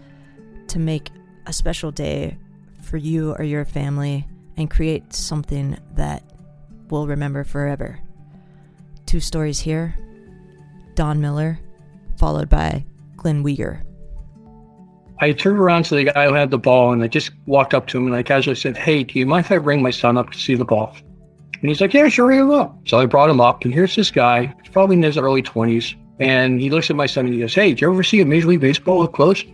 to 0.69 0.78
make 0.78 1.11
a 1.47 1.52
special 1.52 1.90
day 1.90 2.37
for 2.83 2.97
you 2.97 3.33
or 3.33 3.45
your 3.45 3.64
family 3.64 4.26
and 4.57 4.71
create 4.71 5.12
something 5.12 5.78
that 5.95 6.23
we'll 6.90 7.07
remember 7.07 7.45
forever. 7.45 7.99
Two 9.07 9.21
stories 9.21 9.61
here 9.61 9.97
Don 10.95 11.21
Miller, 11.21 11.59
followed 12.19 12.49
by 12.49 12.85
Wieger. 13.23 13.83
I 15.21 15.33
turned 15.33 15.59
around 15.59 15.85
to 15.85 15.95
the 15.95 16.05
guy 16.05 16.26
who 16.26 16.35
had 16.35 16.50
the 16.50 16.59
ball 16.59 16.93
and 16.93 17.02
I 17.02 17.07
just 17.07 17.31
walked 17.47 17.75
up 17.75 17.87
to 17.88 17.99
him 17.99 18.07
and 18.07 18.17
I 18.17 18.23
casually 18.23 18.57
said, 18.57 18.76
Hey, 18.76 19.05
do 19.05 19.19
you 19.19 19.26
mind 19.26 19.47
if 19.47 19.52
I 19.52 19.59
bring 19.59 19.81
my 19.81 19.91
son 19.91 20.19
up 20.19 20.31
to 20.31 20.38
see 20.38 20.57
the 20.57 20.64
ball? 20.64 20.97
And 21.55 21.69
he's 21.69 21.81
like, 21.81 21.95
Yeah, 21.95 22.09
sure, 22.09 22.33
you 22.33 22.49
go. 22.49 22.76
So 22.87 22.99
I 22.99 23.07
brought 23.07 23.31
him 23.31 23.41
up 23.41 23.64
and 23.64 23.73
here's 23.73 23.95
this 23.95 24.11
guy, 24.11 24.52
he's 24.62 24.73
probably 24.73 24.97
in 24.97 25.02
his 25.02 25.17
early 25.17 25.43
20s. 25.43 25.95
And 26.19 26.61
he 26.61 26.71
looks 26.71 26.91
at 26.91 26.97
my 26.97 27.07
son 27.07 27.26
and 27.26 27.35
he 27.35 27.41
goes, 27.41 27.55
Hey, 27.55 27.69
did 27.69 27.81
you 27.81 27.93
ever 27.93 28.02
see 28.02 28.21
a 28.21 28.26
Major 28.26 28.49
League 28.49 28.61
Baseball 28.61 29.02
up 29.02 29.12
close? 29.12 29.45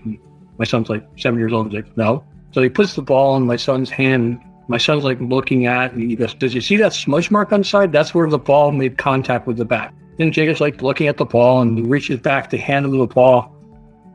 My 0.58 0.64
son's 0.64 0.88
like 0.88 1.06
seven 1.16 1.38
years 1.38 1.52
old. 1.52 1.66
He's 1.66 1.82
like, 1.82 1.96
no. 1.96 2.24
So 2.52 2.62
he 2.62 2.68
puts 2.68 2.94
the 2.94 3.02
ball 3.02 3.36
in 3.36 3.44
my 3.44 3.56
son's 3.56 3.90
hand. 3.90 4.40
My 4.68 4.78
son's 4.78 5.04
like 5.04 5.20
looking 5.20 5.66
at 5.66 5.92
it. 5.92 5.98
He 5.98 6.16
goes, 6.16 6.34
Does 6.34 6.54
you 6.54 6.60
see 6.60 6.76
that 6.76 6.92
smudge 6.92 7.30
mark 7.30 7.52
on 7.52 7.60
the 7.60 7.64
side? 7.64 7.92
That's 7.92 8.14
where 8.14 8.28
the 8.28 8.38
ball 8.38 8.72
made 8.72 8.98
contact 8.98 9.46
with 9.46 9.56
the 9.56 9.64
bat. 9.64 9.94
Then 10.18 10.32
Jacob's 10.32 10.60
like 10.60 10.82
looking 10.82 11.06
at 11.06 11.16
the 11.16 11.24
ball 11.24 11.62
and 11.62 11.78
he 11.78 11.84
reaches 11.84 12.20
back 12.20 12.50
to 12.50 12.58
hand 12.58 12.84
him 12.84 12.98
the 12.98 13.06
ball. 13.06 13.54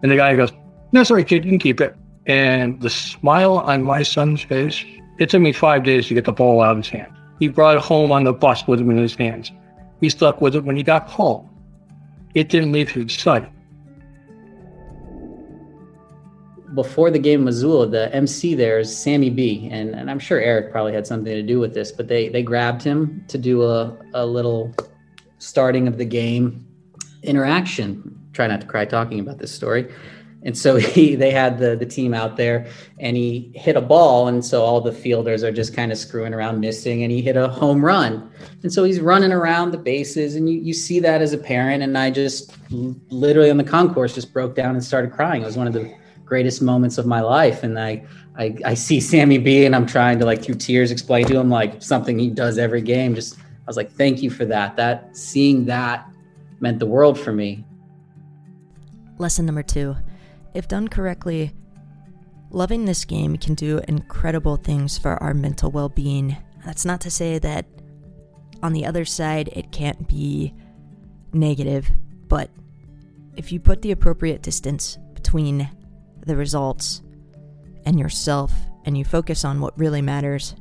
And 0.03 0.12
the 0.12 0.15
guy 0.15 0.36
goes, 0.36 0.51
No, 0.91 1.03
sorry, 1.03 1.24
kid, 1.24 1.43
you 1.43 1.51
can 1.51 1.60
keep 1.60 1.81
it. 1.81 1.95
And 2.27 2.79
the 2.79 2.89
smile 2.89 3.57
on 3.57 3.81
my 3.81 4.03
son's 4.03 4.43
face, 4.43 4.86
it 5.17 5.29
took 5.29 5.41
me 5.41 5.51
five 5.51 5.83
days 5.83 6.07
to 6.07 6.13
get 6.13 6.25
the 6.25 6.31
ball 6.31 6.62
out 6.62 6.72
of 6.72 6.77
his 6.77 6.89
hand. 6.89 7.12
He 7.39 7.48
brought 7.48 7.77
it 7.77 7.81
home 7.81 8.12
on 8.12 8.24
the 8.24 8.33
bus 8.33 8.67
with 8.67 8.79
him 8.79 8.91
in 8.91 8.98
his 8.98 9.15
hands. 9.15 9.51
He 10.00 10.10
stuck 10.10 10.39
with 10.39 10.55
it 10.55 10.63
when 10.63 10.77
he 10.77 10.83
got 10.83 11.10
home. 11.10 11.50
It 12.36 12.50
didn't 12.50 12.72
leave 12.72 12.89
his 12.91 13.13
sight. 13.13 13.50
before 16.74 17.12
the 17.12 17.19
game 17.19 17.41
in 17.41 17.45
Missoula, 17.45 17.88
the 17.88 18.13
MC 18.13 18.55
there 18.55 18.79
is 18.79 18.95
Sammy 18.95 19.29
B, 19.29 19.69
and, 19.72 19.93
and 19.93 20.10
I'm 20.10 20.19
sure 20.19 20.39
Erik 20.39 20.72
probably 20.72 20.93
had 20.93 21.05
something 21.05 21.31
to 21.33 21.43
do 21.43 21.60
with 21.60 21.74
this, 21.74 21.91
but 21.91 22.07
they 22.07 22.29
they 22.29 22.41
grabbed 22.41 22.81
him 22.81 23.24
to 23.27 23.38
do 23.38 23.63
a, 23.63 23.95
a 24.13 24.25
little 24.25 24.74
starting 25.38 25.88
of 25.88 25.98
the 25.98 26.05
game 26.05 26.65
interaction. 27.22 28.19
Try 28.33 28.47
not 28.47 28.61
to 28.61 28.67
cry 28.67 28.85
talking 28.85 29.19
about 29.19 29.37
this 29.37 29.51
story. 29.51 29.91
And 30.45 30.57
so 30.57 30.75
he, 30.77 31.15
they 31.15 31.31
had 31.31 31.57
the, 31.57 31.75
the 31.75 31.85
team 31.85 32.13
out 32.13 32.37
there 32.37 32.67
and 32.99 33.15
he 33.17 33.51
hit 33.55 33.75
a 33.75 33.81
ball. 33.81 34.27
And 34.27 34.43
so 34.43 34.63
all 34.63 34.81
the 34.81 34.91
fielders 34.91 35.43
are 35.43 35.51
just 35.51 35.73
kind 35.73 35.91
of 35.91 35.97
screwing 35.97 36.33
around 36.33 36.59
missing 36.59 37.03
and 37.03 37.11
he 37.11 37.21
hit 37.21 37.37
a 37.37 37.47
home 37.47 37.83
run. 37.83 38.29
And 38.61 38.71
so 38.71 38.83
he's 38.83 38.99
running 38.99 39.31
around 39.31 39.71
the 39.71 39.77
bases 39.77 40.35
and 40.35 40.49
you, 40.49 40.59
you 40.59 40.73
see 40.73 40.99
that 40.99 41.21
as 41.21 41.33
a 41.33 41.37
parent. 41.37 41.83
And 41.83 41.97
I 41.97 42.11
just 42.11 42.55
literally 42.69 43.49
on 43.49 43.57
the 43.57 43.63
concourse 43.63 44.15
just 44.15 44.33
broke 44.33 44.55
down 44.55 44.75
and 44.75 44.83
started 44.83 45.11
crying. 45.11 45.41
It 45.41 45.45
was 45.45 45.57
one 45.57 45.67
of 45.67 45.73
the 45.73 45.93
greatest 46.25 46.61
moments 46.61 46.97
of 46.97 47.05
my 47.05 47.21
life. 47.21 47.63
And 47.63 47.79
I, 47.79 48.05
I, 48.37 48.55
I 48.65 48.73
see 48.73 48.99
Sammy 48.99 49.37
B 49.37 49.65
and 49.65 49.75
I'm 49.75 49.85
trying 49.85 50.19
to 50.19 50.25
like 50.25 50.43
through 50.43 50.55
tears 50.55 50.91
explain 50.91 51.25
to 51.27 51.39
him 51.39 51.49
like 51.49 51.81
something 51.81 52.17
he 52.17 52.29
does 52.29 52.57
every 52.57 52.81
game. 52.81 53.13
Just, 53.13 53.37
I 53.37 53.67
was 53.67 53.77
like, 53.77 53.91
thank 53.91 54.23
you 54.23 54.29
for 54.29 54.45
that. 54.45 54.75
That 54.75 55.15
seeing 55.15 55.65
that 55.65 56.09
meant 56.59 56.79
the 56.79 56.85
world 56.85 57.19
for 57.19 57.31
me. 57.31 57.63
Lesson 59.17 59.46
number 59.46 59.63
two 59.63 59.96
if 60.53 60.67
done 60.67 60.88
correctly, 60.88 61.51
loving 62.51 62.86
this 62.86 63.05
game 63.05 63.38
can 63.38 63.55
do 63.55 63.82
incredible 63.88 64.55
things 64.55 64.98
for 64.98 65.22
our 65.22 65.34
mental 65.34 65.72
well 65.72 65.89
being. 65.89 66.38
That's 66.65 66.86
not 66.86 67.01
to 67.01 67.12
say 67.12 67.39
that 67.39 67.65
on 68.62 68.74
the 68.74 68.86
other 68.86 69.03
side 69.03 69.50
it 69.50 69.72
can't 69.72 70.08
be 70.08 70.53
negative, 71.34 71.89
but 72.27 72.50
if 73.36 73.51
you 73.51 73.60
put 73.60 73.82
the 73.82 73.91
appropriate 73.91 74.43
distance 74.43 74.98
between 75.13 75.70
the 76.25 76.36
results 76.36 77.01
and 77.86 78.00
yourself 78.00 78.53
and 78.86 78.98
you 78.98 79.03
focus 79.03 79.43
on 79.43 79.60
what 79.60 79.77
really 79.77 80.01
matters, 80.01 80.55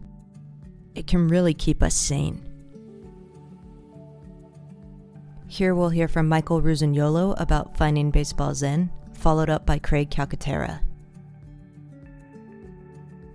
it 0.94 1.06
can 1.06 1.28
really 1.28 1.54
keep 1.54 1.82
us 1.82 1.94
sane. 1.94 2.51
Here 5.52 5.74
we'll 5.74 5.90
hear 5.90 6.08
from 6.08 6.30
Michael 6.30 6.62
Rusignuolo 6.62 7.38
about 7.38 7.76
finding 7.76 8.10
baseball 8.10 8.54
zen, 8.54 8.90
followed 9.12 9.50
up 9.50 9.66
by 9.66 9.78
Craig 9.78 10.08
Calcaterra. 10.08 10.80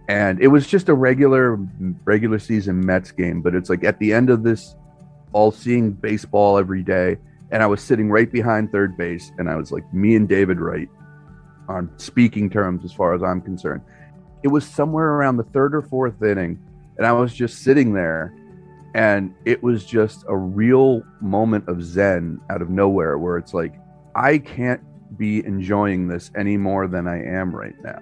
And 0.07 0.41
it 0.41 0.47
was 0.47 0.65
just 0.65 0.89
a 0.89 0.95
regular 0.95 1.59
regular 2.05 2.39
season 2.39 2.83
Mets 2.83 3.11
game, 3.11 3.43
but 3.43 3.53
it's 3.53 3.69
like 3.69 3.83
at 3.83 3.99
the 3.99 4.13
end 4.13 4.31
of 4.31 4.41
this 4.41 4.75
all 5.31 5.51
seeing 5.51 5.91
baseball 5.91 6.57
every 6.57 6.81
day, 6.81 7.17
and 7.51 7.61
I 7.61 7.67
was 7.67 7.83
sitting 7.83 8.09
right 8.09 8.31
behind 8.31 8.71
third 8.71 8.97
base, 8.97 9.31
and 9.37 9.47
I 9.47 9.55
was 9.55 9.71
like 9.71 9.83
me 9.93 10.15
and 10.15 10.27
David 10.27 10.59
Wright 10.59 10.89
on 11.69 11.87
speaking 11.97 12.49
terms 12.49 12.83
as 12.83 12.91
far 12.91 13.13
as 13.13 13.21
I'm 13.21 13.41
concerned. 13.41 13.83
It 14.41 14.47
was 14.47 14.65
somewhere 14.65 15.09
around 15.09 15.37
the 15.37 15.43
third 15.43 15.75
or 15.75 15.83
fourth 15.83 16.19
inning, 16.23 16.57
and 16.97 17.05
I 17.05 17.11
was 17.11 17.31
just 17.31 17.59
sitting 17.59 17.93
there 17.93 18.33
and 18.97 19.33
it 19.45 19.63
was 19.63 19.85
just 19.85 20.25
a 20.27 20.35
real 20.35 21.03
moment 21.21 21.69
of 21.69 21.81
zen 21.83 22.41
out 22.49 22.61
of 22.61 22.69
nowhere 22.69 23.17
where 23.17 23.37
it's 23.37 23.53
like 23.53 23.75
i 24.15 24.37
can't 24.37 24.81
be 25.17 25.45
enjoying 25.45 26.07
this 26.07 26.31
any 26.35 26.57
more 26.57 26.87
than 26.87 27.07
i 27.07 27.23
am 27.23 27.55
right 27.55 27.75
now. 27.83 28.01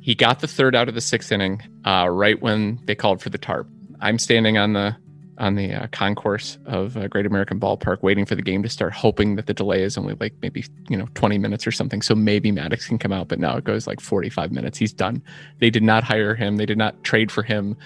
He 0.00 0.14
got 0.14 0.40
the 0.40 0.46
third 0.46 0.74
out 0.74 0.88
of 0.88 0.94
the 0.94 1.02
sixth 1.02 1.30
inning 1.30 1.60
uh, 1.84 2.08
right 2.08 2.40
when 2.40 2.80
they 2.86 2.94
called 2.94 3.20
for 3.20 3.28
the 3.28 3.36
tarp. 3.36 3.68
I'm 4.00 4.18
standing 4.18 4.56
on 4.56 4.72
the 4.72 4.96
on 5.38 5.54
the 5.54 5.72
uh, 5.72 5.86
concourse 5.88 6.58
of 6.66 6.96
uh, 6.96 7.08
Great 7.08 7.26
American 7.26 7.60
Ballpark, 7.60 8.02
waiting 8.02 8.26
for 8.26 8.34
the 8.34 8.42
game 8.42 8.62
to 8.62 8.68
start, 8.68 8.92
hoping 8.92 9.36
that 9.36 9.46
the 9.46 9.54
delay 9.54 9.82
is 9.82 9.96
only 9.96 10.14
like 10.20 10.34
maybe 10.42 10.64
you 10.88 10.96
know 10.96 11.08
20 11.14 11.38
minutes 11.38 11.66
or 11.66 11.72
something, 11.72 12.02
so 12.02 12.14
maybe 12.14 12.52
Maddux 12.52 12.86
can 12.86 12.98
come 12.98 13.12
out. 13.12 13.28
But 13.28 13.38
now 13.38 13.56
it 13.56 13.64
goes 13.64 13.86
like 13.86 14.00
45 14.00 14.52
minutes. 14.52 14.78
He's 14.78 14.92
done. 14.92 15.22
They 15.58 15.70
did 15.70 15.82
not 15.82 16.04
hire 16.04 16.34
him. 16.34 16.56
They 16.56 16.66
did 16.66 16.78
not 16.78 17.02
trade 17.04 17.30
for 17.30 17.42
him 17.42 17.76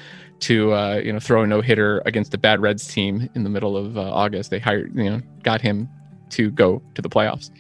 to 0.41 0.73
uh, 0.73 1.01
you 1.05 1.13
know 1.13 1.21
throw 1.21 1.43
a 1.43 1.47
no 1.47 1.61
hitter 1.61 2.03
against 2.07 2.35
a 2.35 2.39
bad 2.39 2.61
Reds 2.61 2.87
team 2.87 3.29
in 3.35 3.45
the 3.45 3.51
middle 3.51 3.77
of 3.77 3.97
uh, 3.97 4.13
August. 4.13 4.51
They 4.51 4.59
hired 4.59 4.95
you 4.97 5.11
know 5.11 5.21
got 5.43 5.61
him 5.61 5.89
to 6.31 6.51
go 6.51 6.83
to 6.95 7.03
the 7.03 7.11
playoffs 7.11 7.51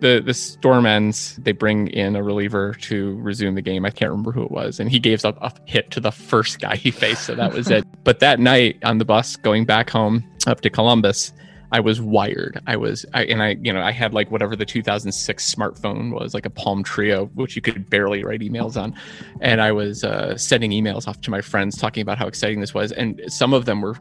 the 0.00 0.22
the 0.24 0.34
storm 0.34 0.86
ends. 0.86 1.36
They 1.42 1.52
bring 1.52 1.88
in 1.88 2.16
a 2.16 2.22
reliever 2.22 2.74
to 2.74 3.16
resume 3.16 3.54
the 3.54 3.62
game. 3.62 3.84
I 3.84 3.90
can't 3.90 4.10
remember 4.10 4.32
who 4.32 4.42
it 4.44 4.50
was, 4.50 4.80
and 4.80 4.90
he 4.90 4.98
gave 4.98 5.24
up 5.24 5.38
a 5.40 5.52
hit 5.66 5.90
to 5.92 6.00
the 6.00 6.12
first 6.12 6.60
guy 6.60 6.76
he 6.76 6.90
faced, 6.90 7.24
so 7.24 7.34
that 7.34 7.52
was 7.52 7.70
it. 7.70 7.84
But 8.04 8.20
that 8.20 8.40
night 8.40 8.78
on 8.84 8.96
the 8.96 9.04
bus 9.04 9.36
going 9.36 9.66
back 9.66 9.90
home 9.90 10.24
up 10.46 10.62
to 10.62 10.70
Columbus, 10.70 11.32
I 11.72 11.80
was 11.80 12.00
wired. 12.00 12.58
I 12.66 12.76
was, 12.76 13.04
I, 13.12 13.24
and 13.24 13.42
I, 13.42 13.56
you 13.60 13.70
know, 13.70 13.82
I 13.82 13.92
had 13.92 14.14
like 14.14 14.30
whatever 14.30 14.56
the 14.56 14.64
2006 14.64 15.54
smartphone 15.54 16.18
was, 16.18 16.32
like 16.32 16.46
a 16.46 16.50
Palm 16.50 16.82
Treo, 16.82 17.30
which 17.34 17.54
you 17.54 17.60
could 17.60 17.90
barely 17.90 18.24
write 18.24 18.40
emails 18.40 18.80
on, 18.80 18.94
and 19.40 19.60
I 19.60 19.72
was 19.72 20.04
uh, 20.04 20.36
sending 20.38 20.70
emails 20.70 21.06
off 21.06 21.20
to 21.22 21.30
my 21.30 21.42
friends 21.42 21.76
talking 21.76 22.00
about 22.00 22.18
how 22.18 22.26
exciting 22.26 22.60
this 22.60 22.72
was, 22.72 22.92
and 22.92 23.20
some 23.26 23.52
of 23.52 23.66
them 23.66 23.82
were 23.82 23.96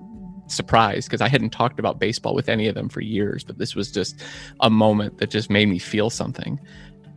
surprised 0.48 1.08
because 1.08 1.22
I 1.22 1.27
hadn't 1.27 1.51
talked 1.51 1.80
about 1.80 2.00
baseball 2.00 2.34
with 2.34 2.50
any 2.50 2.68
of 2.68 2.75
them 2.75 2.89
for 2.89 3.01
years, 3.01 3.44
but 3.44 3.58
this 3.58 3.75
was 3.75 3.92
just 3.92 4.24
a 4.62 4.70
moment 4.70 5.18
that 5.20 5.30
just 5.30 5.50
made 5.50 5.68
me 5.68 5.80
feel 5.80 6.10
something. 6.10 6.60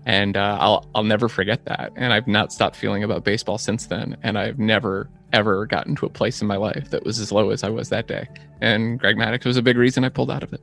And 0.06 0.36
uh, 0.36 0.56
I'll 0.60 0.88
I'll 0.94 1.04
never 1.04 1.28
forget 1.28 1.64
that. 1.66 1.92
And 1.96 2.12
I've 2.12 2.26
not 2.26 2.52
stopped 2.52 2.76
feeling 2.76 3.04
about 3.04 3.24
baseball 3.24 3.58
since 3.58 3.86
then. 3.86 4.16
And 4.22 4.38
I've 4.38 4.58
never 4.58 5.08
ever 5.32 5.66
gotten 5.66 5.94
to 5.96 6.06
a 6.06 6.10
place 6.10 6.40
in 6.42 6.48
my 6.48 6.56
life 6.56 6.90
that 6.90 7.04
was 7.04 7.20
as 7.20 7.30
low 7.30 7.50
as 7.50 7.62
I 7.62 7.68
was 7.68 7.88
that 7.90 8.06
day. 8.06 8.26
And 8.60 8.98
Greg 8.98 9.16
Maddux 9.16 9.44
was 9.44 9.56
a 9.56 9.62
big 9.62 9.76
reason 9.76 10.04
I 10.04 10.08
pulled 10.08 10.30
out 10.30 10.42
of 10.42 10.52
it. 10.52 10.60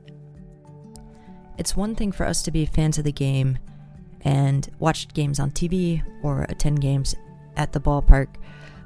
It's 1.56 1.76
one 1.76 1.94
thing 1.94 2.12
for 2.12 2.26
us 2.26 2.42
to 2.42 2.50
be 2.50 2.66
fans 2.66 2.98
of 2.98 3.04
the 3.04 3.12
game 3.12 3.58
and 4.22 4.68
watch 4.78 5.08
games 5.14 5.40
on 5.40 5.50
TV 5.50 6.02
or 6.22 6.42
attend 6.48 6.80
games 6.80 7.14
at 7.56 7.72
the 7.72 7.80
ballpark, 7.80 8.28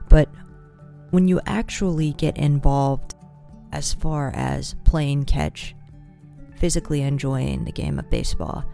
but 0.09 0.29
when 1.11 1.29
you 1.29 1.41
actually 1.45 2.15
get 2.15 2.37
involved 2.39 3.12
as 3.73 3.93
far 3.93 4.31
as 4.35 4.75
playing 4.85 5.25
catch, 5.25 5.75
physically 6.57 7.03
enjoying 7.03 7.65
the 7.65 7.73
game 7.73 7.99
of 7.99 8.11
baseball. 8.11 8.65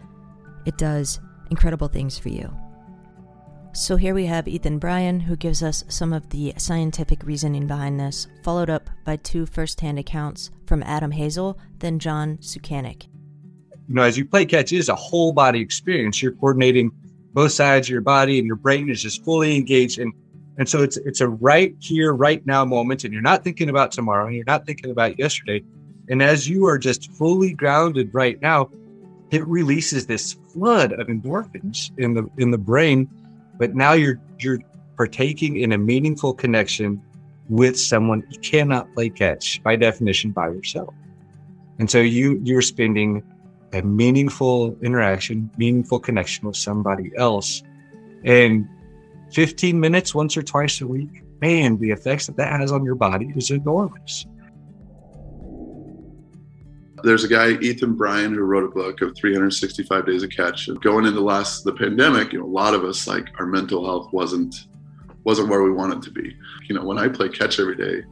It 0.67 0.77
does 0.77 1.21
incredible 1.51 1.89
things 1.89 2.19
for 2.19 2.29
you. 2.29 2.53
So 3.73 3.97
here 3.97 4.15
we 4.15 4.27
have 4.27 4.49
Ethan 4.49 4.79
Bryan, 4.79 5.21
who 5.21 5.37
gives 5.37 5.63
us 5.63 5.85
some 5.89 6.13
of 6.13 6.29
the 6.31 6.53
scientific 6.57 7.23
reasoning 7.23 7.67
behind 7.67 8.01
this, 8.01 8.27
followed 8.43 8.71
up 8.71 8.91
by 9.05 9.17
two 9.17 9.47
first-hand 9.47 9.99
accounts 9.99 10.51
from 10.67 10.83
Adam 10.83 11.13
Hazel, 11.13 11.59
then 11.79 11.99
John 11.99 12.39
Scukanec. 12.39 13.07
You 13.89 13.95
know, 13.95 14.03
as 14.03 14.19
you 14.19 14.25
play 14.25 14.47
catch, 14.47 14.73
it 14.73 14.79
is 14.79 14.89
a 14.89 14.95
whole 14.95 15.33
body 15.33 15.61
experience. 15.61 16.21
You're 16.21 16.33
coordinating 16.33 16.91
both 17.33 17.53
sides 17.53 17.87
of 17.87 17.93
your 17.93 18.01
body, 18.01 18.39
and 18.39 18.47
your 18.47 18.57
brain 18.57 18.89
is 18.91 19.03
just 19.03 19.25
fully 19.25 19.57
engaged 19.57 19.99
in 19.99 20.13
and 20.59 20.69
so 20.69 20.83
it's 20.83 20.97
it's 20.99 21.21
a 21.21 21.29
right 21.29 21.75
here, 21.79 22.13
right 22.13 22.45
now 22.45 22.65
moment, 22.65 23.05
and 23.05 23.13
you're 23.13 23.23
not 23.23 23.45
thinking 23.45 23.71
about 23.71 23.93
tomorrow, 23.93 24.27
and 24.27 24.35
you're 24.35 24.45
not 24.45 24.67
thinking 24.67 24.91
about 24.91 25.17
yesterday. 25.19 25.63
And 26.09 26.21
as 26.21 26.49
you 26.49 26.67
are 26.67 26.79
just 26.79 27.13
fully 27.13 27.53
grounded 27.53 28.13
right 28.13 28.41
now, 28.43 28.71
it 29.31 29.47
releases 29.47 30.07
this 30.07 30.33
flood 30.53 30.93
of 30.93 31.07
endorphins 31.07 31.97
in 31.97 32.15
the 32.15 32.29
in 32.39 32.51
the 32.51 32.59
brain. 32.59 33.09
But 33.57 33.77
now 33.77 33.93
you're 33.93 34.21
you're 34.41 34.59
partaking 34.97 35.59
in 35.59 35.71
a 35.71 35.79
meaningful 35.79 36.35
connection 36.35 37.01
with 37.49 37.79
someone 37.79 38.27
you 38.29 38.41
cannot 38.41 38.93
play 38.95 39.11
catch 39.11 39.63
by 39.63 39.77
definition 39.77 40.33
by 40.33 40.49
yourself. 40.49 40.93
And 41.79 41.89
so 41.89 42.01
you 42.01 42.41
you're 42.43 42.63
spending 42.63 43.23
a 43.73 43.83
meaningful 43.83 44.77
interaction, 44.83 45.51
meaningful 45.57 46.01
connection 46.01 46.49
with 46.49 46.57
somebody 46.57 47.13
else. 47.17 47.63
And 48.25 48.69
15 49.33 49.79
minutes 49.79 50.15
once 50.15 50.37
or 50.37 50.43
twice 50.43 50.81
a 50.81 50.87
week, 50.87 51.23
man, 51.41 51.79
the 51.79 51.91
effects 51.91 52.27
that 52.27 52.37
that 52.37 52.61
has 52.61 52.73
on 52.73 52.85
your 52.85 52.95
body 52.95 53.33
is 53.37 53.51
enormous. 53.51 54.27
There's 57.05 57.23
a 57.23 57.29
guy, 57.29 57.53
Ethan 57.61 57.95
Bryan, 57.95 58.35
who 58.35 58.41
wrote 58.41 58.65
a 58.65 58.75
book 58.75 59.03
of 59.03 59.15
365 59.17 60.07
days 60.07 60.23
of 60.25 60.31
catch. 60.31 60.69
Going 60.81 61.07
into 61.07 61.21
last 61.21 61.63
the 61.63 61.73
pandemic, 61.73 62.33
you 62.33 62.41
know, 62.41 62.47
a 62.47 62.49
lot 62.49 62.75
of 62.75 62.85
us 62.85 63.07
like 63.07 63.29
our 63.39 63.47
mental 63.47 63.85
health 63.85 64.13
wasn't 64.13 64.55
wasn't 65.25 65.49
where 65.49 65.63
we 65.63 65.71
wanted 65.71 66.03
to 66.03 66.11
be. 66.11 66.35
You 66.69 66.75
know, 66.75 66.85
when 66.85 66.99
I 66.99 67.09
play 67.09 67.29
catch 67.29 67.61
every 67.61 67.77
day, 67.77 68.03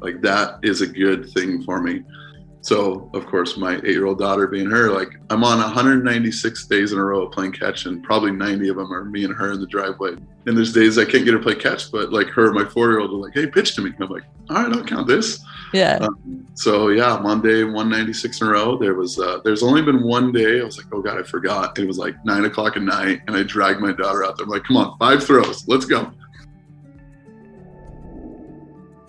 like 0.00 0.22
that 0.22 0.60
is 0.62 0.80
a 0.80 0.86
good 0.86 1.28
thing 1.30 1.62
for 1.62 1.80
me. 1.82 2.02
So, 2.62 3.10
of 3.12 3.26
course, 3.26 3.56
my 3.56 3.74
eight 3.78 3.84
year 3.84 4.06
old 4.06 4.20
daughter 4.20 4.46
being 4.46 4.70
her, 4.70 4.88
like 4.90 5.10
I'm 5.30 5.42
on 5.42 5.58
196 5.58 6.66
days 6.66 6.92
in 6.92 6.98
a 6.98 7.04
row 7.04 7.26
of 7.26 7.32
playing 7.32 7.52
catch, 7.52 7.86
and 7.86 8.04
probably 8.04 8.30
90 8.30 8.68
of 8.68 8.76
them 8.76 8.92
are 8.92 9.04
me 9.04 9.24
and 9.24 9.34
her 9.34 9.52
in 9.52 9.60
the 9.60 9.66
driveway. 9.66 10.12
And 10.46 10.56
there's 10.56 10.72
days 10.72 10.96
I 10.96 11.04
can't 11.04 11.24
get 11.24 11.34
her 11.34 11.38
to 11.38 11.42
play 11.42 11.56
catch, 11.56 11.90
but 11.90 12.12
like 12.12 12.28
her, 12.28 12.52
my 12.52 12.64
four 12.64 12.88
year 12.90 13.00
old, 13.00 13.10
are 13.10 13.14
like, 13.14 13.34
hey, 13.34 13.48
pitch 13.48 13.74
to 13.74 13.82
me. 13.82 13.90
And 13.90 14.04
I'm 14.04 14.10
like, 14.10 14.22
all 14.48 14.62
right, 14.62 14.72
I'll 14.72 14.84
count 14.84 15.08
this. 15.08 15.44
Yeah. 15.72 15.98
Um, 16.00 16.46
so, 16.54 16.88
yeah, 16.88 17.18
Monday, 17.18 17.64
196 17.64 18.40
in 18.40 18.46
a 18.46 18.50
row. 18.50 18.76
There 18.76 18.94
was, 18.94 19.18
uh, 19.18 19.40
there's 19.44 19.64
only 19.64 19.82
been 19.82 20.04
one 20.04 20.30
day 20.30 20.60
I 20.60 20.64
was 20.64 20.78
like, 20.78 20.86
oh 20.92 21.02
God, 21.02 21.18
I 21.18 21.24
forgot. 21.24 21.76
It 21.78 21.86
was 21.86 21.98
like 21.98 22.14
nine 22.24 22.44
o'clock 22.44 22.76
at 22.76 22.82
night, 22.82 23.22
and 23.26 23.36
I 23.36 23.42
dragged 23.42 23.80
my 23.80 23.92
daughter 23.92 24.24
out 24.24 24.36
there. 24.36 24.44
I'm 24.44 24.50
like, 24.50 24.64
come 24.64 24.76
on, 24.76 24.96
five 24.98 25.24
throws, 25.24 25.66
let's 25.66 25.84
go. 25.84 26.12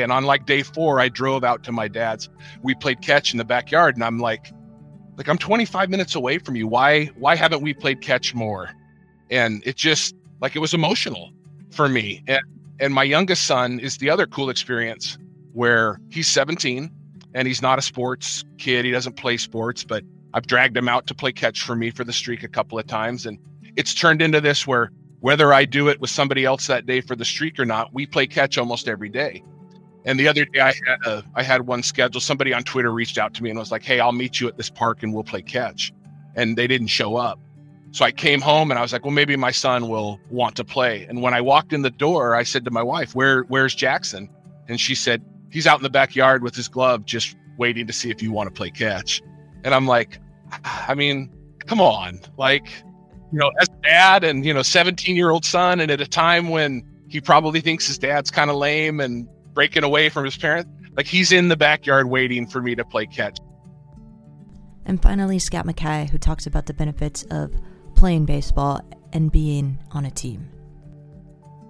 And 0.03 0.11
on 0.11 0.25
like 0.25 0.45
day 0.45 0.61
four, 0.61 0.99
I 0.99 1.09
drove 1.09 1.43
out 1.43 1.63
to 1.63 1.71
my 1.71 1.87
dad's. 1.87 2.29
We 2.61 2.75
played 2.75 3.01
catch 3.01 3.33
in 3.33 3.37
the 3.37 3.45
backyard, 3.45 3.95
and 3.95 4.03
I'm 4.03 4.19
like, 4.19 4.51
like 5.17 5.27
I'm 5.27 5.37
25 5.37 5.89
minutes 5.89 6.13
away 6.15 6.37
from 6.37 6.55
you. 6.55 6.67
Why 6.67 7.05
why 7.17 7.35
haven't 7.35 7.61
we 7.61 7.73
played 7.73 8.01
catch 8.01 8.35
more? 8.35 8.69
And 9.31 9.63
it 9.65 9.75
just 9.75 10.15
like 10.41 10.55
it 10.55 10.59
was 10.59 10.73
emotional 10.73 11.31
for 11.71 11.89
me. 11.89 12.23
And 12.27 12.41
and 12.79 12.93
my 12.93 13.03
youngest 13.03 13.45
son 13.45 13.79
is 13.79 13.97
the 13.97 14.09
other 14.09 14.27
cool 14.27 14.49
experience 14.49 15.17
where 15.53 15.99
he's 16.09 16.27
17 16.27 16.91
and 17.33 17.47
he's 17.47 17.61
not 17.61 17.79
a 17.79 17.81
sports 17.81 18.43
kid. 18.57 18.85
He 18.85 18.91
doesn't 18.91 19.15
play 19.15 19.37
sports, 19.37 19.83
but 19.83 20.03
I've 20.33 20.47
dragged 20.47 20.75
him 20.75 20.89
out 20.89 21.07
to 21.07 21.15
play 21.15 21.31
catch 21.31 21.61
for 21.61 21.75
me 21.75 21.91
for 21.91 22.03
the 22.03 22.13
streak 22.13 22.43
a 22.43 22.47
couple 22.47 22.79
of 22.79 22.87
times. 22.87 23.25
And 23.25 23.37
it's 23.75 23.93
turned 23.93 24.21
into 24.21 24.41
this 24.41 24.65
where 24.67 24.91
whether 25.19 25.53
I 25.53 25.63
do 25.65 25.87
it 25.87 26.01
with 26.01 26.09
somebody 26.09 26.43
else 26.43 26.67
that 26.67 26.85
day 26.85 26.99
for 26.99 27.15
the 27.15 27.23
streak 27.23 27.57
or 27.57 27.65
not, 27.65 27.93
we 27.93 28.05
play 28.05 28.27
catch 28.27 28.57
almost 28.57 28.89
every 28.89 29.09
day. 29.09 29.41
And 30.05 30.19
the 30.19 30.27
other 30.27 30.45
day, 30.45 30.59
I 30.59 30.73
had 30.73 31.05
a, 31.05 31.23
I 31.35 31.43
had 31.43 31.67
one 31.67 31.81
schedule. 31.81 32.19
Somebody 32.19 32.53
on 32.53 32.63
Twitter 32.63 32.91
reached 32.91 33.17
out 33.17 33.33
to 33.35 33.43
me 33.43 33.49
and 33.49 33.57
was 33.57 33.71
like, 33.71 33.83
"Hey, 33.83 33.99
I'll 33.99 34.11
meet 34.11 34.39
you 34.39 34.47
at 34.47 34.57
this 34.57 34.69
park 34.69 35.03
and 35.03 35.13
we'll 35.13 35.23
play 35.23 35.41
catch." 35.41 35.93
And 36.35 36.57
they 36.57 36.67
didn't 36.67 36.87
show 36.87 37.15
up. 37.15 37.39
So 37.91 38.03
I 38.03 38.11
came 38.11 38.41
home 38.41 38.71
and 38.71 38.77
I 38.77 38.81
was 38.81 38.91
like, 38.91 39.05
"Well, 39.05 39.13
maybe 39.13 39.35
my 39.35 39.51
son 39.51 39.87
will 39.87 40.19
want 40.29 40.55
to 40.57 40.65
play." 40.65 41.05
And 41.07 41.21
when 41.21 41.33
I 41.33 41.41
walked 41.41 41.73
in 41.73 41.83
the 41.83 41.91
door, 41.91 42.35
I 42.35 42.43
said 42.43 42.65
to 42.65 42.71
my 42.71 42.83
wife, 42.83 43.15
"Where 43.15 43.43
Where's 43.43 43.75
Jackson?" 43.75 44.29
And 44.67 44.79
she 44.79 44.95
said, 44.95 45.23
"He's 45.49 45.67
out 45.67 45.79
in 45.79 45.83
the 45.83 45.89
backyard 45.89 46.43
with 46.43 46.55
his 46.55 46.67
glove, 46.67 47.05
just 47.05 47.35
waiting 47.57 47.87
to 47.87 47.93
see 47.93 48.09
if 48.09 48.21
you 48.21 48.31
want 48.31 48.47
to 48.47 48.53
play 48.53 48.71
catch." 48.71 49.21
And 49.63 49.73
I'm 49.73 49.87
like, 49.87 50.19
ah, 50.51 50.85
I 50.89 50.95
mean, 50.95 51.31
come 51.65 51.79
on, 51.79 52.19
like, 52.37 52.67
you 53.31 53.39
know, 53.39 53.51
as 53.61 53.69
dad 53.83 54.23
and 54.23 54.45
you 54.45 54.53
know, 54.53 54.63
17 54.63 55.15
year 55.15 55.29
old 55.29 55.45
son, 55.45 55.79
and 55.79 55.89
at 55.89 56.01
a 56.01 56.07
time 56.07 56.49
when 56.49 56.83
he 57.07 57.21
probably 57.21 57.61
thinks 57.61 57.87
his 57.87 57.97
dad's 57.97 58.31
kind 58.31 58.49
of 58.49 58.57
lame 58.57 58.99
and 58.99 59.27
breaking 59.53 59.83
away 59.83 60.09
from 60.09 60.25
his 60.25 60.37
parents. 60.37 60.69
Like 60.95 61.07
he's 61.07 61.31
in 61.31 61.47
the 61.47 61.57
backyard 61.57 62.09
waiting 62.09 62.47
for 62.47 62.61
me 62.61 62.75
to 62.75 62.85
play 62.85 63.05
catch. 63.05 63.37
And 64.85 65.01
finally, 65.01 65.39
Scott 65.39 65.65
Mackay, 65.65 66.09
who 66.11 66.17
talks 66.17 66.45
about 66.45 66.65
the 66.65 66.73
benefits 66.73 67.23
of 67.31 67.53
playing 67.95 68.25
baseball 68.25 68.81
and 69.13 69.31
being 69.31 69.79
on 69.91 70.05
a 70.05 70.11
team. 70.11 70.49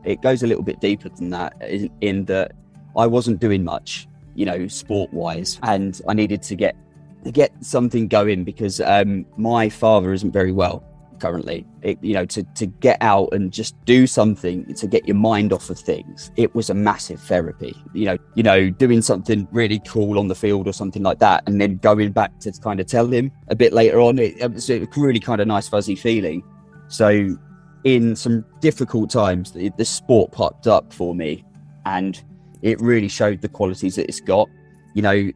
It 0.03 0.21
goes 0.21 0.43
a 0.43 0.47
little 0.47 0.63
bit 0.63 0.81
deeper 0.81 1.09
than 1.09 1.29
that, 1.29 1.55
in, 1.61 1.89
in 2.01 2.25
that 2.25 2.53
I 2.97 3.07
wasn't 3.07 3.39
doing 3.39 3.63
much, 3.63 4.07
you 4.35 4.45
know, 4.45 4.67
sport 4.67 5.13
wise, 5.13 5.59
and 5.63 5.99
I 6.07 6.13
needed 6.13 6.41
to 6.43 6.55
get 6.55 6.75
to 7.23 7.31
get 7.31 7.53
something 7.63 8.09
going 8.09 8.43
because 8.43 8.81
um, 8.81 9.25
my 9.37 9.69
father 9.69 10.11
isn't 10.11 10.31
very 10.31 10.51
well 10.51 10.83
currently. 11.19 11.65
It, 11.81 11.97
you 12.01 12.13
know, 12.13 12.25
to, 12.25 12.43
to 12.43 12.65
get 12.65 12.97
out 13.01 13.29
and 13.33 13.51
just 13.51 13.75
do 13.85 14.07
something 14.07 14.73
to 14.75 14.87
get 14.87 15.07
your 15.07 15.15
mind 15.15 15.53
off 15.53 15.69
of 15.69 15.79
things, 15.79 16.31
it 16.35 16.53
was 16.55 16.69
a 16.69 16.73
massive 16.73 17.19
therapy. 17.19 17.75
You 17.93 18.05
know, 18.05 18.17
you 18.35 18.43
know, 18.43 18.69
doing 18.69 19.01
something 19.01 19.47
really 19.51 19.79
cool 19.87 20.19
on 20.19 20.27
the 20.27 20.35
field 20.35 20.67
or 20.67 20.73
something 20.73 21.03
like 21.03 21.19
that, 21.19 21.43
and 21.47 21.59
then 21.59 21.77
going 21.77 22.11
back 22.11 22.39
to 22.41 22.51
kind 22.51 22.79
of 22.79 22.87
tell 22.87 23.07
him 23.07 23.31
a 23.47 23.55
bit 23.55 23.73
later 23.73 23.99
on, 23.99 24.19
it, 24.19 24.51
was 24.51 24.69
a 24.69 24.87
really 24.95 25.19
kind 25.19 25.41
of 25.41 25.47
nice 25.47 25.67
fuzzy 25.67 25.95
feeling. 25.95 26.43
So, 26.87 27.37
in 27.83 28.15
some 28.15 28.45
difficult 28.59 29.09
times, 29.09 29.51
the, 29.51 29.71
the 29.77 29.85
sport 29.85 30.31
popped 30.31 30.67
up 30.67 30.93
for 30.93 31.15
me, 31.15 31.43
and 31.85 32.21
it 32.61 32.79
really 32.79 33.09
showed 33.09 33.41
the 33.41 33.49
qualities 33.49 33.95
that 33.95 34.07
it's 34.07 34.21
got. 34.21 34.49
You 34.93 35.01
know, 35.01 35.31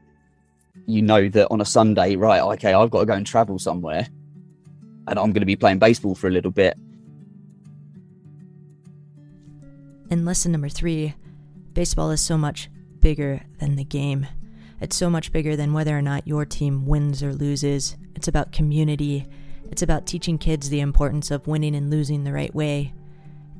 you 0.86 1.01
know 1.01 1.27
that 1.29 1.48
on 1.51 1.62
a 1.62 1.65
Sunday, 1.65 2.15
right? 2.15 2.41
Okay, 2.53 2.74
I've 2.74 2.89
got 2.89 3.01
to 3.01 3.05
go 3.05 3.13
and 3.13 3.25
travel 3.25 3.60
somewhere 3.60 4.07
and 5.07 5.17
I'm 5.17 5.31
going 5.31 5.41
to 5.41 5.45
be 5.45 5.55
playing 5.55 5.79
baseball 5.79 6.15
for 6.15 6.27
a 6.27 6.31
little 6.31 6.51
bit. 6.51 6.77
In 10.09 10.25
lesson 10.25 10.51
number 10.51 10.69
three 10.69 11.15
baseball 11.73 12.09
is 12.11 12.21
so 12.21 12.37
much 12.37 12.69
bigger 12.99 13.41
than 13.59 13.75
the 13.75 13.83
game. 13.83 14.25
It's 14.81 14.95
so 14.95 15.09
much 15.09 15.31
bigger 15.31 15.55
than 15.55 15.73
whether 15.73 15.97
or 15.97 16.01
not 16.01 16.27
your 16.27 16.43
team 16.43 16.87
wins 16.87 17.21
or 17.21 17.33
loses. 17.33 17.95
It's 18.15 18.27
about 18.27 18.51
community. 18.51 19.27
It's 19.69 19.83
about 19.83 20.07
teaching 20.07 20.37
kids 20.37 20.69
the 20.69 20.79
importance 20.79 21.29
of 21.29 21.45
winning 21.45 21.75
and 21.75 21.91
losing 21.91 22.23
the 22.23 22.33
right 22.33 22.53
way. 22.53 22.93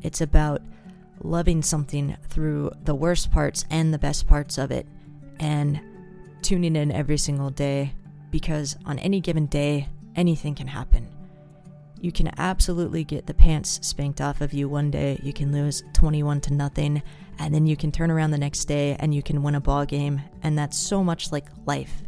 It's 0.02 0.22
about 0.22 0.62
loving 1.22 1.62
something 1.62 2.18
through 2.30 2.72
the 2.84 2.96
worst 2.96 3.32
parts 3.32 3.66
and 3.70 3.94
the 3.94 4.00
best 4.00 4.28
parts 4.28 4.58
of 4.58 4.72
it 4.72 4.88
and 5.40 5.80
tuning 6.42 6.76
in 6.76 6.92
every 6.92 7.18
single 7.18 7.50
day 7.50 7.94
because 8.32 8.78
on 8.86 8.98
any 9.00 9.20
given 9.20 9.46
day, 9.48 9.90
anything 10.16 10.56
can 10.56 10.68
happen 10.68 11.08
you 12.02 12.12
can 12.12 12.30
absolutely 12.38 13.04
get 13.04 13.26
the 13.26 13.34
pants 13.34 13.80
spanked 13.86 14.22
off 14.22 14.42
of 14.42 14.54
you 14.54 14.70
one 14.70 14.92
day. 14.92 15.20
You 15.24 15.34
can 15.34 15.52
lose 15.52 15.84
21 15.94 16.42
to 16.42 16.54
nothing, 16.54 17.02
and 17.40 17.54
then 17.54 17.66
you 17.66 17.76
can 17.76 17.92
turn 17.92 18.12
around 18.12 18.32
the 18.32 18.38
next 18.38 18.66
day 18.66 18.96
and 19.00 19.14
you 19.14 19.24
can 19.24 19.44
win 19.44 19.56
a 19.56 19.60
ball 19.60 19.86
game. 19.86 20.22
And 20.44 20.58
that's 20.58 20.78
so 20.78 21.04
much 21.04 21.32
like 21.32 21.48
life 21.66 22.04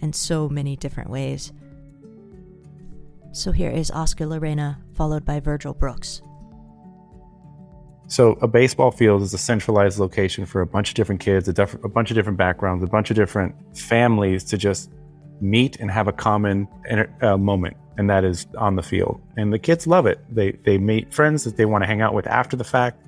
in 0.00 0.12
so 0.12 0.48
many 0.48 0.76
different 0.76 1.10
ways. 1.10 1.52
So 3.32 3.52
here 3.52 3.70
is 3.70 3.90
Oscar 3.90 4.26
Llarena, 4.26 4.76
followed 4.94 5.24
by 5.24 5.40
Virgil 5.40 5.74
Brooks. 5.74 6.22
So 8.08 8.32
a 8.40 8.46
baseball 8.46 8.92
field 8.92 9.22
is 9.22 9.34
a 9.34 9.38
centralized 9.38 9.98
location 9.98 10.46
for 10.46 10.60
a 10.60 10.66
bunch 10.66 10.90
of 10.90 10.94
different 10.94 11.20
kids, 11.20 11.48
a, 11.48 11.52
def- 11.52 11.82
a 11.82 11.88
bunch 11.88 12.10
of 12.10 12.14
different 12.14 12.38
backgrounds, 12.38 12.84
a 12.84 12.86
bunch 12.86 13.10
of 13.10 13.16
different 13.16 13.54
families 13.76 14.44
to 14.44 14.56
just 14.56 14.90
meet 15.40 15.76
and 15.80 15.90
have 15.90 16.06
a 16.06 16.12
common 16.12 16.68
uh, 17.20 17.36
moment 17.36 17.76
and 17.98 18.10
that 18.10 18.24
is 18.24 18.46
on 18.58 18.76
the 18.76 18.82
field. 18.82 19.20
And 19.36 19.52
the 19.52 19.58
kids 19.58 19.86
love 19.86 20.06
it. 20.06 20.18
They 20.34 20.52
they 20.52 20.78
meet 20.78 21.12
friends 21.12 21.44
that 21.44 21.56
they 21.56 21.64
want 21.64 21.82
to 21.82 21.86
hang 21.86 22.00
out 22.00 22.14
with 22.14 22.26
after 22.26 22.56
the 22.56 22.64
fact. 22.64 23.02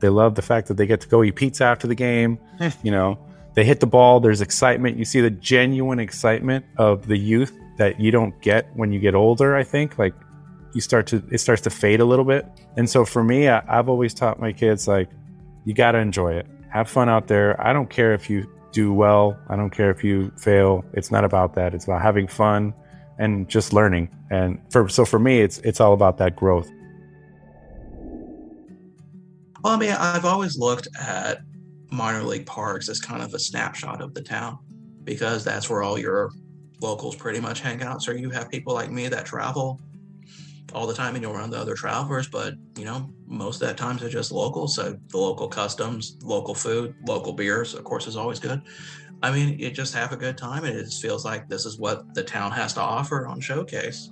They 0.00 0.08
love 0.08 0.34
the 0.34 0.42
fact 0.42 0.68
that 0.68 0.76
they 0.76 0.86
get 0.86 1.00
to 1.02 1.08
go 1.08 1.22
eat 1.22 1.36
pizza 1.36 1.64
after 1.64 1.86
the 1.86 1.94
game. 1.94 2.38
Hmm. 2.58 2.68
you 2.82 2.90
know, 2.90 3.18
they 3.54 3.64
hit 3.64 3.80
the 3.80 3.86
ball. 3.86 4.20
There's 4.20 4.40
excitement. 4.40 4.98
You 4.98 5.04
see 5.04 5.20
the 5.20 5.30
genuine 5.30 5.98
excitement 6.00 6.64
of 6.76 7.06
the 7.06 7.16
youth 7.16 7.52
that 7.78 8.00
you 8.00 8.10
don't 8.10 8.38
get 8.40 8.68
when 8.74 8.92
you 8.92 9.00
get 9.00 9.14
older. 9.14 9.56
I 9.56 9.64
think 9.64 9.98
like 9.98 10.14
you 10.74 10.80
start 10.80 11.06
to 11.08 11.22
it 11.30 11.38
starts 11.38 11.62
to 11.62 11.70
fade 11.70 12.00
a 12.00 12.04
little 12.04 12.24
bit. 12.24 12.46
And 12.76 12.88
so 12.88 13.04
for 13.04 13.24
me, 13.24 13.48
I, 13.48 13.62
I've 13.68 13.88
always 13.88 14.12
taught 14.12 14.40
my 14.40 14.52
kids 14.52 14.86
like 14.86 15.08
you 15.64 15.74
got 15.74 15.92
to 15.92 15.98
enjoy 15.98 16.34
it. 16.34 16.46
Have 16.70 16.90
fun 16.90 17.08
out 17.08 17.28
there. 17.28 17.60
I 17.64 17.72
don't 17.72 17.88
care 17.88 18.12
if 18.12 18.28
you 18.28 18.50
do 18.72 18.92
well. 18.92 19.38
I 19.48 19.56
don't 19.56 19.70
care 19.70 19.90
if 19.90 20.02
you 20.02 20.32
fail. 20.36 20.84
It's 20.92 21.12
not 21.12 21.24
about 21.24 21.54
that. 21.54 21.74
It's 21.74 21.84
about 21.84 22.02
having 22.02 22.26
fun 22.26 22.74
and 23.18 23.48
just 23.48 23.72
learning. 23.72 24.08
And 24.30 24.60
for 24.70 24.88
so 24.88 25.04
for 25.04 25.18
me, 25.18 25.40
it's 25.40 25.58
it's 25.58 25.80
all 25.80 25.92
about 25.92 26.18
that 26.18 26.36
growth. 26.36 26.70
Well, 29.62 29.72
I 29.72 29.76
mean, 29.78 29.92
I've 29.92 30.24
always 30.24 30.58
looked 30.58 30.88
at 31.00 31.40
minor 31.90 32.22
league 32.22 32.46
parks 32.46 32.88
as 32.88 33.00
kind 33.00 33.22
of 33.22 33.32
a 33.32 33.38
snapshot 33.38 34.02
of 34.02 34.12
the 34.12 34.22
town 34.22 34.58
because 35.04 35.44
that's 35.44 35.70
where 35.70 35.82
all 35.82 35.98
your 35.98 36.30
locals 36.80 37.16
pretty 37.16 37.40
much 37.40 37.60
hang 37.60 37.82
out. 37.82 38.02
So 38.02 38.12
you 38.12 38.30
have 38.30 38.50
people 38.50 38.74
like 38.74 38.90
me 38.90 39.08
that 39.08 39.24
travel 39.24 39.80
all 40.74 40.86
the 40.86 40.94
time 40.94 41.14
and 41.14 41.22
you'll 41.22 41.32
run 41.32 41.50
the 41.50 41.58
other 41.58 41.74
travelers, 41.74 42.28
but 42.28 42.54
you 42.76 42.84
know, 42.84 43.08
most 43.26 43.62
of 43.62 43.68
that 43.68 43.76
times 43.76 44.00
they're 44.00 44.10
just 44.10 44.32
local. 44.32 44.66
So 44.66 44.98
the 45.08 45.18
local 45.18 45.48
customs, 45.48 46.16
local 46.22 46.54
food, 46.54 46.94
local 47.06 47.32
beers, 47.32 47.74
of 47.74 47.84
course, 47.84 48.06
is 48.06 48.16
always 48.16 48.40
good. 48.40 48.60
I 49.24 49.30
mean, 49.30 49.58
you 49.58 49.70
just 49.70 49.94
have 49.94 50.12
a 50.12 50.18
good 50.18 50.36
time, 50.36 50.64
and 50.64 50.76
it 50.78 50.84
just 50.84 51.00
feels 51.00 51.24
like 51.24 51.48
this 51.48 51.64
is 51.64 51.78
what 51.78 52.12
the 52.12 52.22
town 52.22 52.52
has 52.52 52.74
to 52.74 52.82
offer 52.82 53.26
on 53.26 53.40
Showcase. 53.40 54.10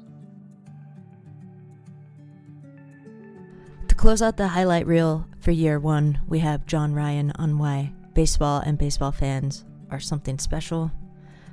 To 3.89 3.95
close 3.95 4.23
out 4.23 4.39
the 4.39 4.49
highlight 4.49 4.87
reel 4.87 5.29
for 5.39 5.51
year 5.51 5.79
one, 5.79 6.19
we 6.29 6.39
have 6.39 6.65
Jon 6.65 6.95
Ryan 6.95 7.31
on 7.33 7.59
why 7.59 7.93
baseball 8.15 8.63
and 8.65 8.79
baseball 8.79 9.13
fans 9.13 9.67
are 9.91 10.01
something 10.01 10.39
special, 10.39 10.91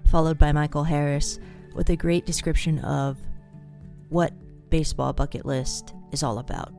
followed 0.05 0.37
by 0.37 0.53
Michael 0.53 0.85
Harris 0.85 1.37
with 1.75 1.89
a 1.89 1.97
great 1.97 2.25
description 2.25 2.79
of 2.79 3.17
what 4.07 4.31
baseball 4.69 5.11
bucket 5.11 5.45
list 5.45 5.93
is 6.13 6.23
all 6.23 6.39
about 6.39 6.71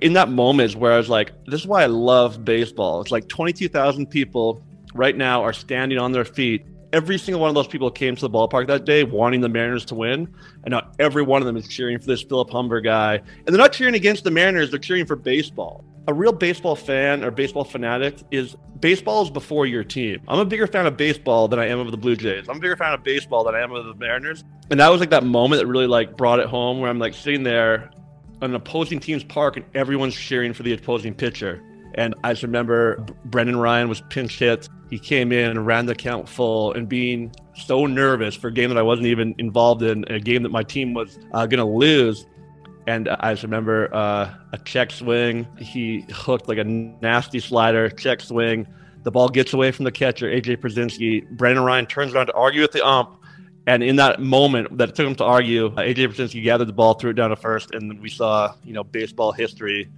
in 0.00 0.12
that 0.12 0.28
moment 0.28 0.70
is 0.70 0.76
where 0.76 0.92
I 0.92 0.96
was 0.96 1.08
like, 1.08 1.32
this 1.46 1.60
is 1.60 1.66
why 1.66 1.82
I 1.82 1.86
love 1.86 2.44
baseball. 2.44 3.00
It's 3.00 3.10
like 3.10 3.28
22,000 3.28 4.06
people 4.06 4.62
right 4.94 5.16
now 5.16 5.42
are 5.42 5.52
standing 5.52 5.98
on 5.98 6.12
their 6.12 6.24
feet. 6.24 6.64
Every 6.92 7.18
single 7.18 7.40
one 7.40 7.48
of 7.48 7.54
those 7.54 7.68
people 7.68 7.90
came 7.90 8.14
to 8.16 8.20
the 8.20 8.30
ballpark 8.30 8.66
that 8.66 8.84
day 8.84 9.02
wanting 9.02 9.40
the 9.40 9.48
Mariners 9.48 9.86
to 9.86 9.94
win, 9.94 10.28
and 10.64 10.72
now 10.72 10.90
every 10.98 11.22
one 11.22 11.40
of 11.40 11.46
them 11.46 11.56
is 11.56 11.66
cheering 11.66 11.98
for 11.98 12.06
this 12.06 12.22
Philip 12.22 12.50
Humber 12.50 12.80
guy. 12.82 13.14
And 13.16 13.46
they're 13.46 13.56
not 13.56 13.72
cheering 13.72 13.94
against 13.94 14.24
the 14.24 14.30
Mariners; 14.30 14.70
they're 14.70 14.78
cheering 14.78 15.06
for 15.06 15.16
baseball. 15.16 15.84
A 16.08 16.12
real 16.12 16.32
baseball 16.32 16.76
fan 16.76 17.24
or 17.24 17.30
baseball 17.30 17.64
fanatic 17.64 18.18
is 18.30 18.56
baseball 18.80 19.22
is 19.22 19.30
before 19.30 19.64
your 19.64 19.84
team. 19.84 20.20
I'm 20.28 20.40
a 20.40 20.44
bigger 20.44 20.66
fan 20.66 20.84
of 20.84 20.96
baseball 20.96 21.48
than 21.48 21.58
I 21.58 21.68
am 21.68 21.78
of 21.78 21.90
the 21.90 21.96
Blue 21.96 22.16
Jays. 22.16 22.48
I'm 22.48 22.56
a 22.58 22.60
bigger 22.60 22.76
fan 22.76 22.92
of 22.92 23.02
baseball 23.02 23.44
than 23.44 23.54
I 23.54 23.60
am 23.60 23.72
of 23.72 23.86
the 23.86 23.94
Mariners. 23.94 24.44
And 24.70 24.80
that 24.80 24.88
was 24.88 25.00
like 25.00 25.10
that 25.10 25.24
moment 25.24 25.62
that 25.62 25.66
really 25.66 25.86
like 25.86 26.16
brought 26.16 26.40
it 26.40 26.46
home, 26.46 26.80
where 26.80 26.90
I'm 26.90 26.98
like 26.98 27.14
sitting 27.14 27.42
there 27.42 27.90
an 28.42 28.54
opposing 28.54 28.98
team's 28.98 29.24
park 29.24 29.56
and 29.56 29.64
everyone's 29.74 30.16
cheering 30.16 30.52
for 30.52 30.64
the 30.64 30.72
opposing 30.74 31.14
pitcher. 31.14 31.62
And 31.94 32.14
I 32.24 32.32
just 32.32 32.42
remember 32.42 33.06
Brendan 33.24 33.56
Ryan 33.56 33.88
was 33.88 34.02
pinch 34.10 34.38
hit. 34.38 34.68
He 34.92 34.98
came 34.98 35.32
in 35.32 35.52
and 35.52 35.66
ran 35.66 35.86
the 35.86 35.94
count 35.94 36.28
full 36.28 36.74
and 36.74 36.86
being 36.86 37.34
so 37.56 37.86
nervous 37.86 38.34
for 38.34 38.48
a 38.48 38.52
game 38.52 38.68
that 38.68 38.76
I 38.76 38.82
wasn't 38.82 39.06
even 39.06 39.34
involved 39.38 39.82
in, 39.82 40.04
a 40.12 40.20
game 40.20 40.42
that 40.42 40.52
my 40.52 40.62
team 40.62 40.92
was 40.92 41.18
uh, 41.32 41.46
going 41.46 41.60
to 41.60 41.64
lose. 41.64 42.26
And 42.86 43.08
I 43.08 43.32
just 43.32 43.42
remember 43.42 43.88
uh, 43.94 44.34
a 44.52 44.58
check 44.58 44.90
swing. 44.90 45.46
He 45.58 46.04
hooked 46.12 46.46
like 46.46 46.58
a 46.58 46.64
nasty 46.64 47.40
slider, 47.40 47.88
check 47.88 48.20
swing. 48.20 48.66
The 49.02 49.10
ball 49.10 49.30
gets 49.30 49.54
away 49.54 49.70
from 49.70 49.86
the 49.86 49.92
catcher, 49.92 50.26
AJ 50.26 50.58
Pierzynski. 50.58 51.26
Brendan 51.30 51.64
Ryan 51.64 51.86
turns 51.86 52.12
around 52.12 52.26
to 52.26 52.34
argue 52.34 52.60
with 52.60 52.72
the 52.72 52.86
ump. 52.86 53.18
And 53.66 53.82
in 53.82 53.96
that 53.96 54.20
moment 54.20 54.76
that 54.76 54.90
it 54.90 54.94
took 54.94 55.06
him 55.06 55.14
to 55.14 55.24
argue, 55.24 55.68
uh, 55.68 55.76
AJ 55.76 56.08
Pierzynski 56.08 56.44
gathered 56.44 56.68
the 56.68 56.74
ball, 56.74 56.92
threw 56.92 57.12
it 57.12 57.14
down 57.14 57.30
to 57.30 57.36
first, 57.36 57.70
and 57.72 57.98
we 58.02 58.10
saw, 58.10 58.52
you 58.62 58.74
know, 58.74 58.84
baseball 58.84 59.32
history 59.32 59.88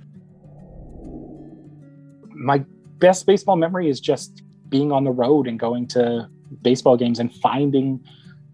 my 2.34 2.64
best 2.98 3.26
baseball 3.26 3.56
memory 3.56 3.88
is 3.88 4.00
just 4.00 4.42
being 4.74 4.90
on 4.90 5.04
the 5.04 5.12
road 5.12 5.46
and 5.46 5.56
going 5.60 5.86
to 5.86 6.28
baseball 6.62 6.96
games 6.96 7.20
and 7.20 7.32
finding 7.32 8.04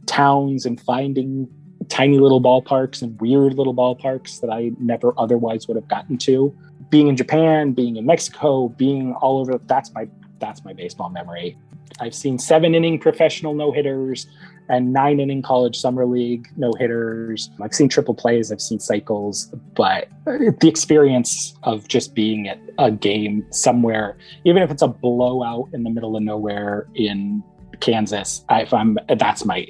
towns 0.04 0.66
and 0.66 0.78
finding 0.78 1.48
tiny 1.88 2.18
little 2.18 2.42
ballparks 2.42 3.00
and 3.00 3.18
weird 3.22 3.54
little 3.54 3.74
ballparks 3.74 4.38
that 4.42 4.50
I 4.50 4.70
never 4.78 5.14
otherwise 5.16 5.66
would 5.66 5.78
have 5.78 5.88
gotten 5.88 6.18
to. 6.18 6.54
Being 6.90 7.09
in 7.09 7.16
Japan, 7.16 7.72
being 7.72 7.96
in 7.96 8.04
Mexico, 8.04 8.68
being 8.68 9.14
all 9.14 9.38
over 9.38 9.59
that's 9.64 9.94
my 9.94 10.11
that's 10.40 10.62
my 10.62 10.74
baseball 10.74 11.09
memory. 11.09 11.56
I've 12.00 12.14
seen 12.14 12.38
seven 12.38 12.74
inning 12.74 12.98
professional 12.98 13.54
no 13.54 13.72
hitters 13.72 14.26
and 14.70 14.92
nine 14.92 15.20
inning 15.20 15.42
college 15.42 15.76
summer 15.76 16.06
league 16.06 16.48
no 16.56 16.72
hitters. 16.78 17.50
I've 17.61 17.74
seen 17.74 17.88
triple 17.88 18.14
plays, 18.14 18.52
I've 18.52 18.61
seen 18.61 18.78
cycles, 18.78 19.46
but 19.74 20.09
the 20.24 20.68
experience 20.68 21.54
of 21.64 21.88
just 21.88 22.14
being 22.14 22.48
at 22.48 22.59
a 22.78 22.90
game 22.90 23.44
somewhere, 23.50 24.16
even 24.44 24.62
if 24.62 24.70
it's 24.70 24.83
a 24.83 24.88
blowout 24.88 25.68
in 25.72 25.83
the 25.83 25.90
middle 25.90 26.16
of 26.16 26.22
nowhere 26.22 26.87
in 26.94 27.42
Kansas, 27.80 28.44
if 28.50 28.72
I'm 28.72 28.96
that's 29.18 29.44
my 29.44 29.66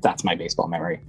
that's 0.00 0.22
my 0.22 0.34
baseball 0.34 0.68
memory. 0.68 1.00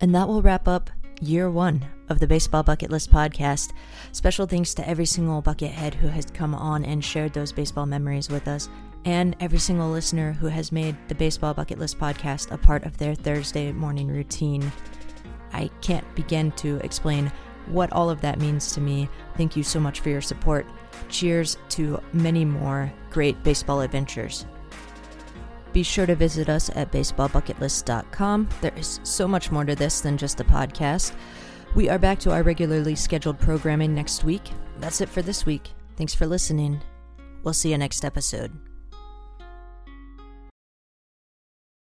And 0.00 0.14
that 0.14 0.28
will 0.28 0.42
wrap 0.42 0.68
up 0.68 0.90
year 1.20 1.50
one 1.50 1.84
of 2.08 2.20
the 2.20 2.26
Baseball 2.26 2.62
Bucket 2.62 2.90
List 2.90 3.10
podcast. 3.10 3.72
Special 4.12 4.46
thanks 4.46 4.74
to 4.74 4.88
every 4.88 5.06
single 5.06 5.42
buckethead 5.42 5.94
who 5.94 6.08
has 6.08 6.26
come 6.26 6.54
on 6.54 6.84
and 6.84 7.04
shared 7.04 7.32
those 7.32 7.52
baseball 7.52 7.86
memories 7.86 8.28
with 8.28 8.48
us, 8.48 8.68
and 9.04 9.36
every 9.40 9.58
single 9.58 9.90
listener 9.90 10.32
who 10.32 10.46
has 10.46 10.72
made 10.72 10.96
the 11.08 11.14
Baseball 11.14 11.54
Bucket 11.54 11.78
List 11.78 11.98
podcast 11.98 12.50
a 12.50 12.58
part 12.58 12.84
of 12.84 12.98
their 12.98 13.14
Thursday 13.14 13.72
morning 13.72 14.08
routine. 14.08 14.70
I 15.52 15.68
can't 15.80 16.14
begin 16.14 16.52
to 16.52 16.76
explain 16.84 17.32
what 17.66 17.92
all 17.92 18.10
of 18.10 18.20
that 18.20 18.40
means 18.40 18.72
to 18.72 18.80
me. 18.80 19.08
Thank 19.36 19.56
you 19.56 19.62
so 19.62 19.80
much 19.80 20.00
for 20.00 20.10
your 20.10 20.20
support. 20.20 20.66
Cheers 21.08 21.56
to 21.70 22.00
many 22.12 22.44
more 22.44 22.92
great 23.10 23.42
baseball 23.42 23.80
adventures. 23.80 24.46
Be 25.76 25.82
sure 25.82 26.06
to 26.06 26.14
visit 26.14 26.48
us 26.48 26.70
at 26.74 26.90
baseballbucketlist.com. 26.90 28.48
There 28.62 28.72
is 28.78 28.98
so 29.02 29.28
much 29.28 29.50
more 29.50 29.66
to 29.66 29.74
this 29.74 30.00
than 30.00 30.16
just 30.16 30.40
a 30.40 30.44
podcast. 30.44 31.14
We 31.74 31.90
are 31.90 31.98
back 31.98 32.18
to 32.20 32.32
our 32.32 32.42
regularly 32.42 32.94
scheduled 32.94 33.38
programming 33.38 33.94
next 33.94 34.24
week. 34.24 34.48
That's 34.78 35.02
it 35.02 35.10
for 35.10 35.20
this 35.20 35.44
week. 35.44 35.68
Thanks 35.98 36.14
for 36.14 36.26
listening. 36.26 36.80
We'll 37.42 37.52
see 37.52 37.72
you 37.72 37.76
next 37.76 38.06
episode. 38.06 38.65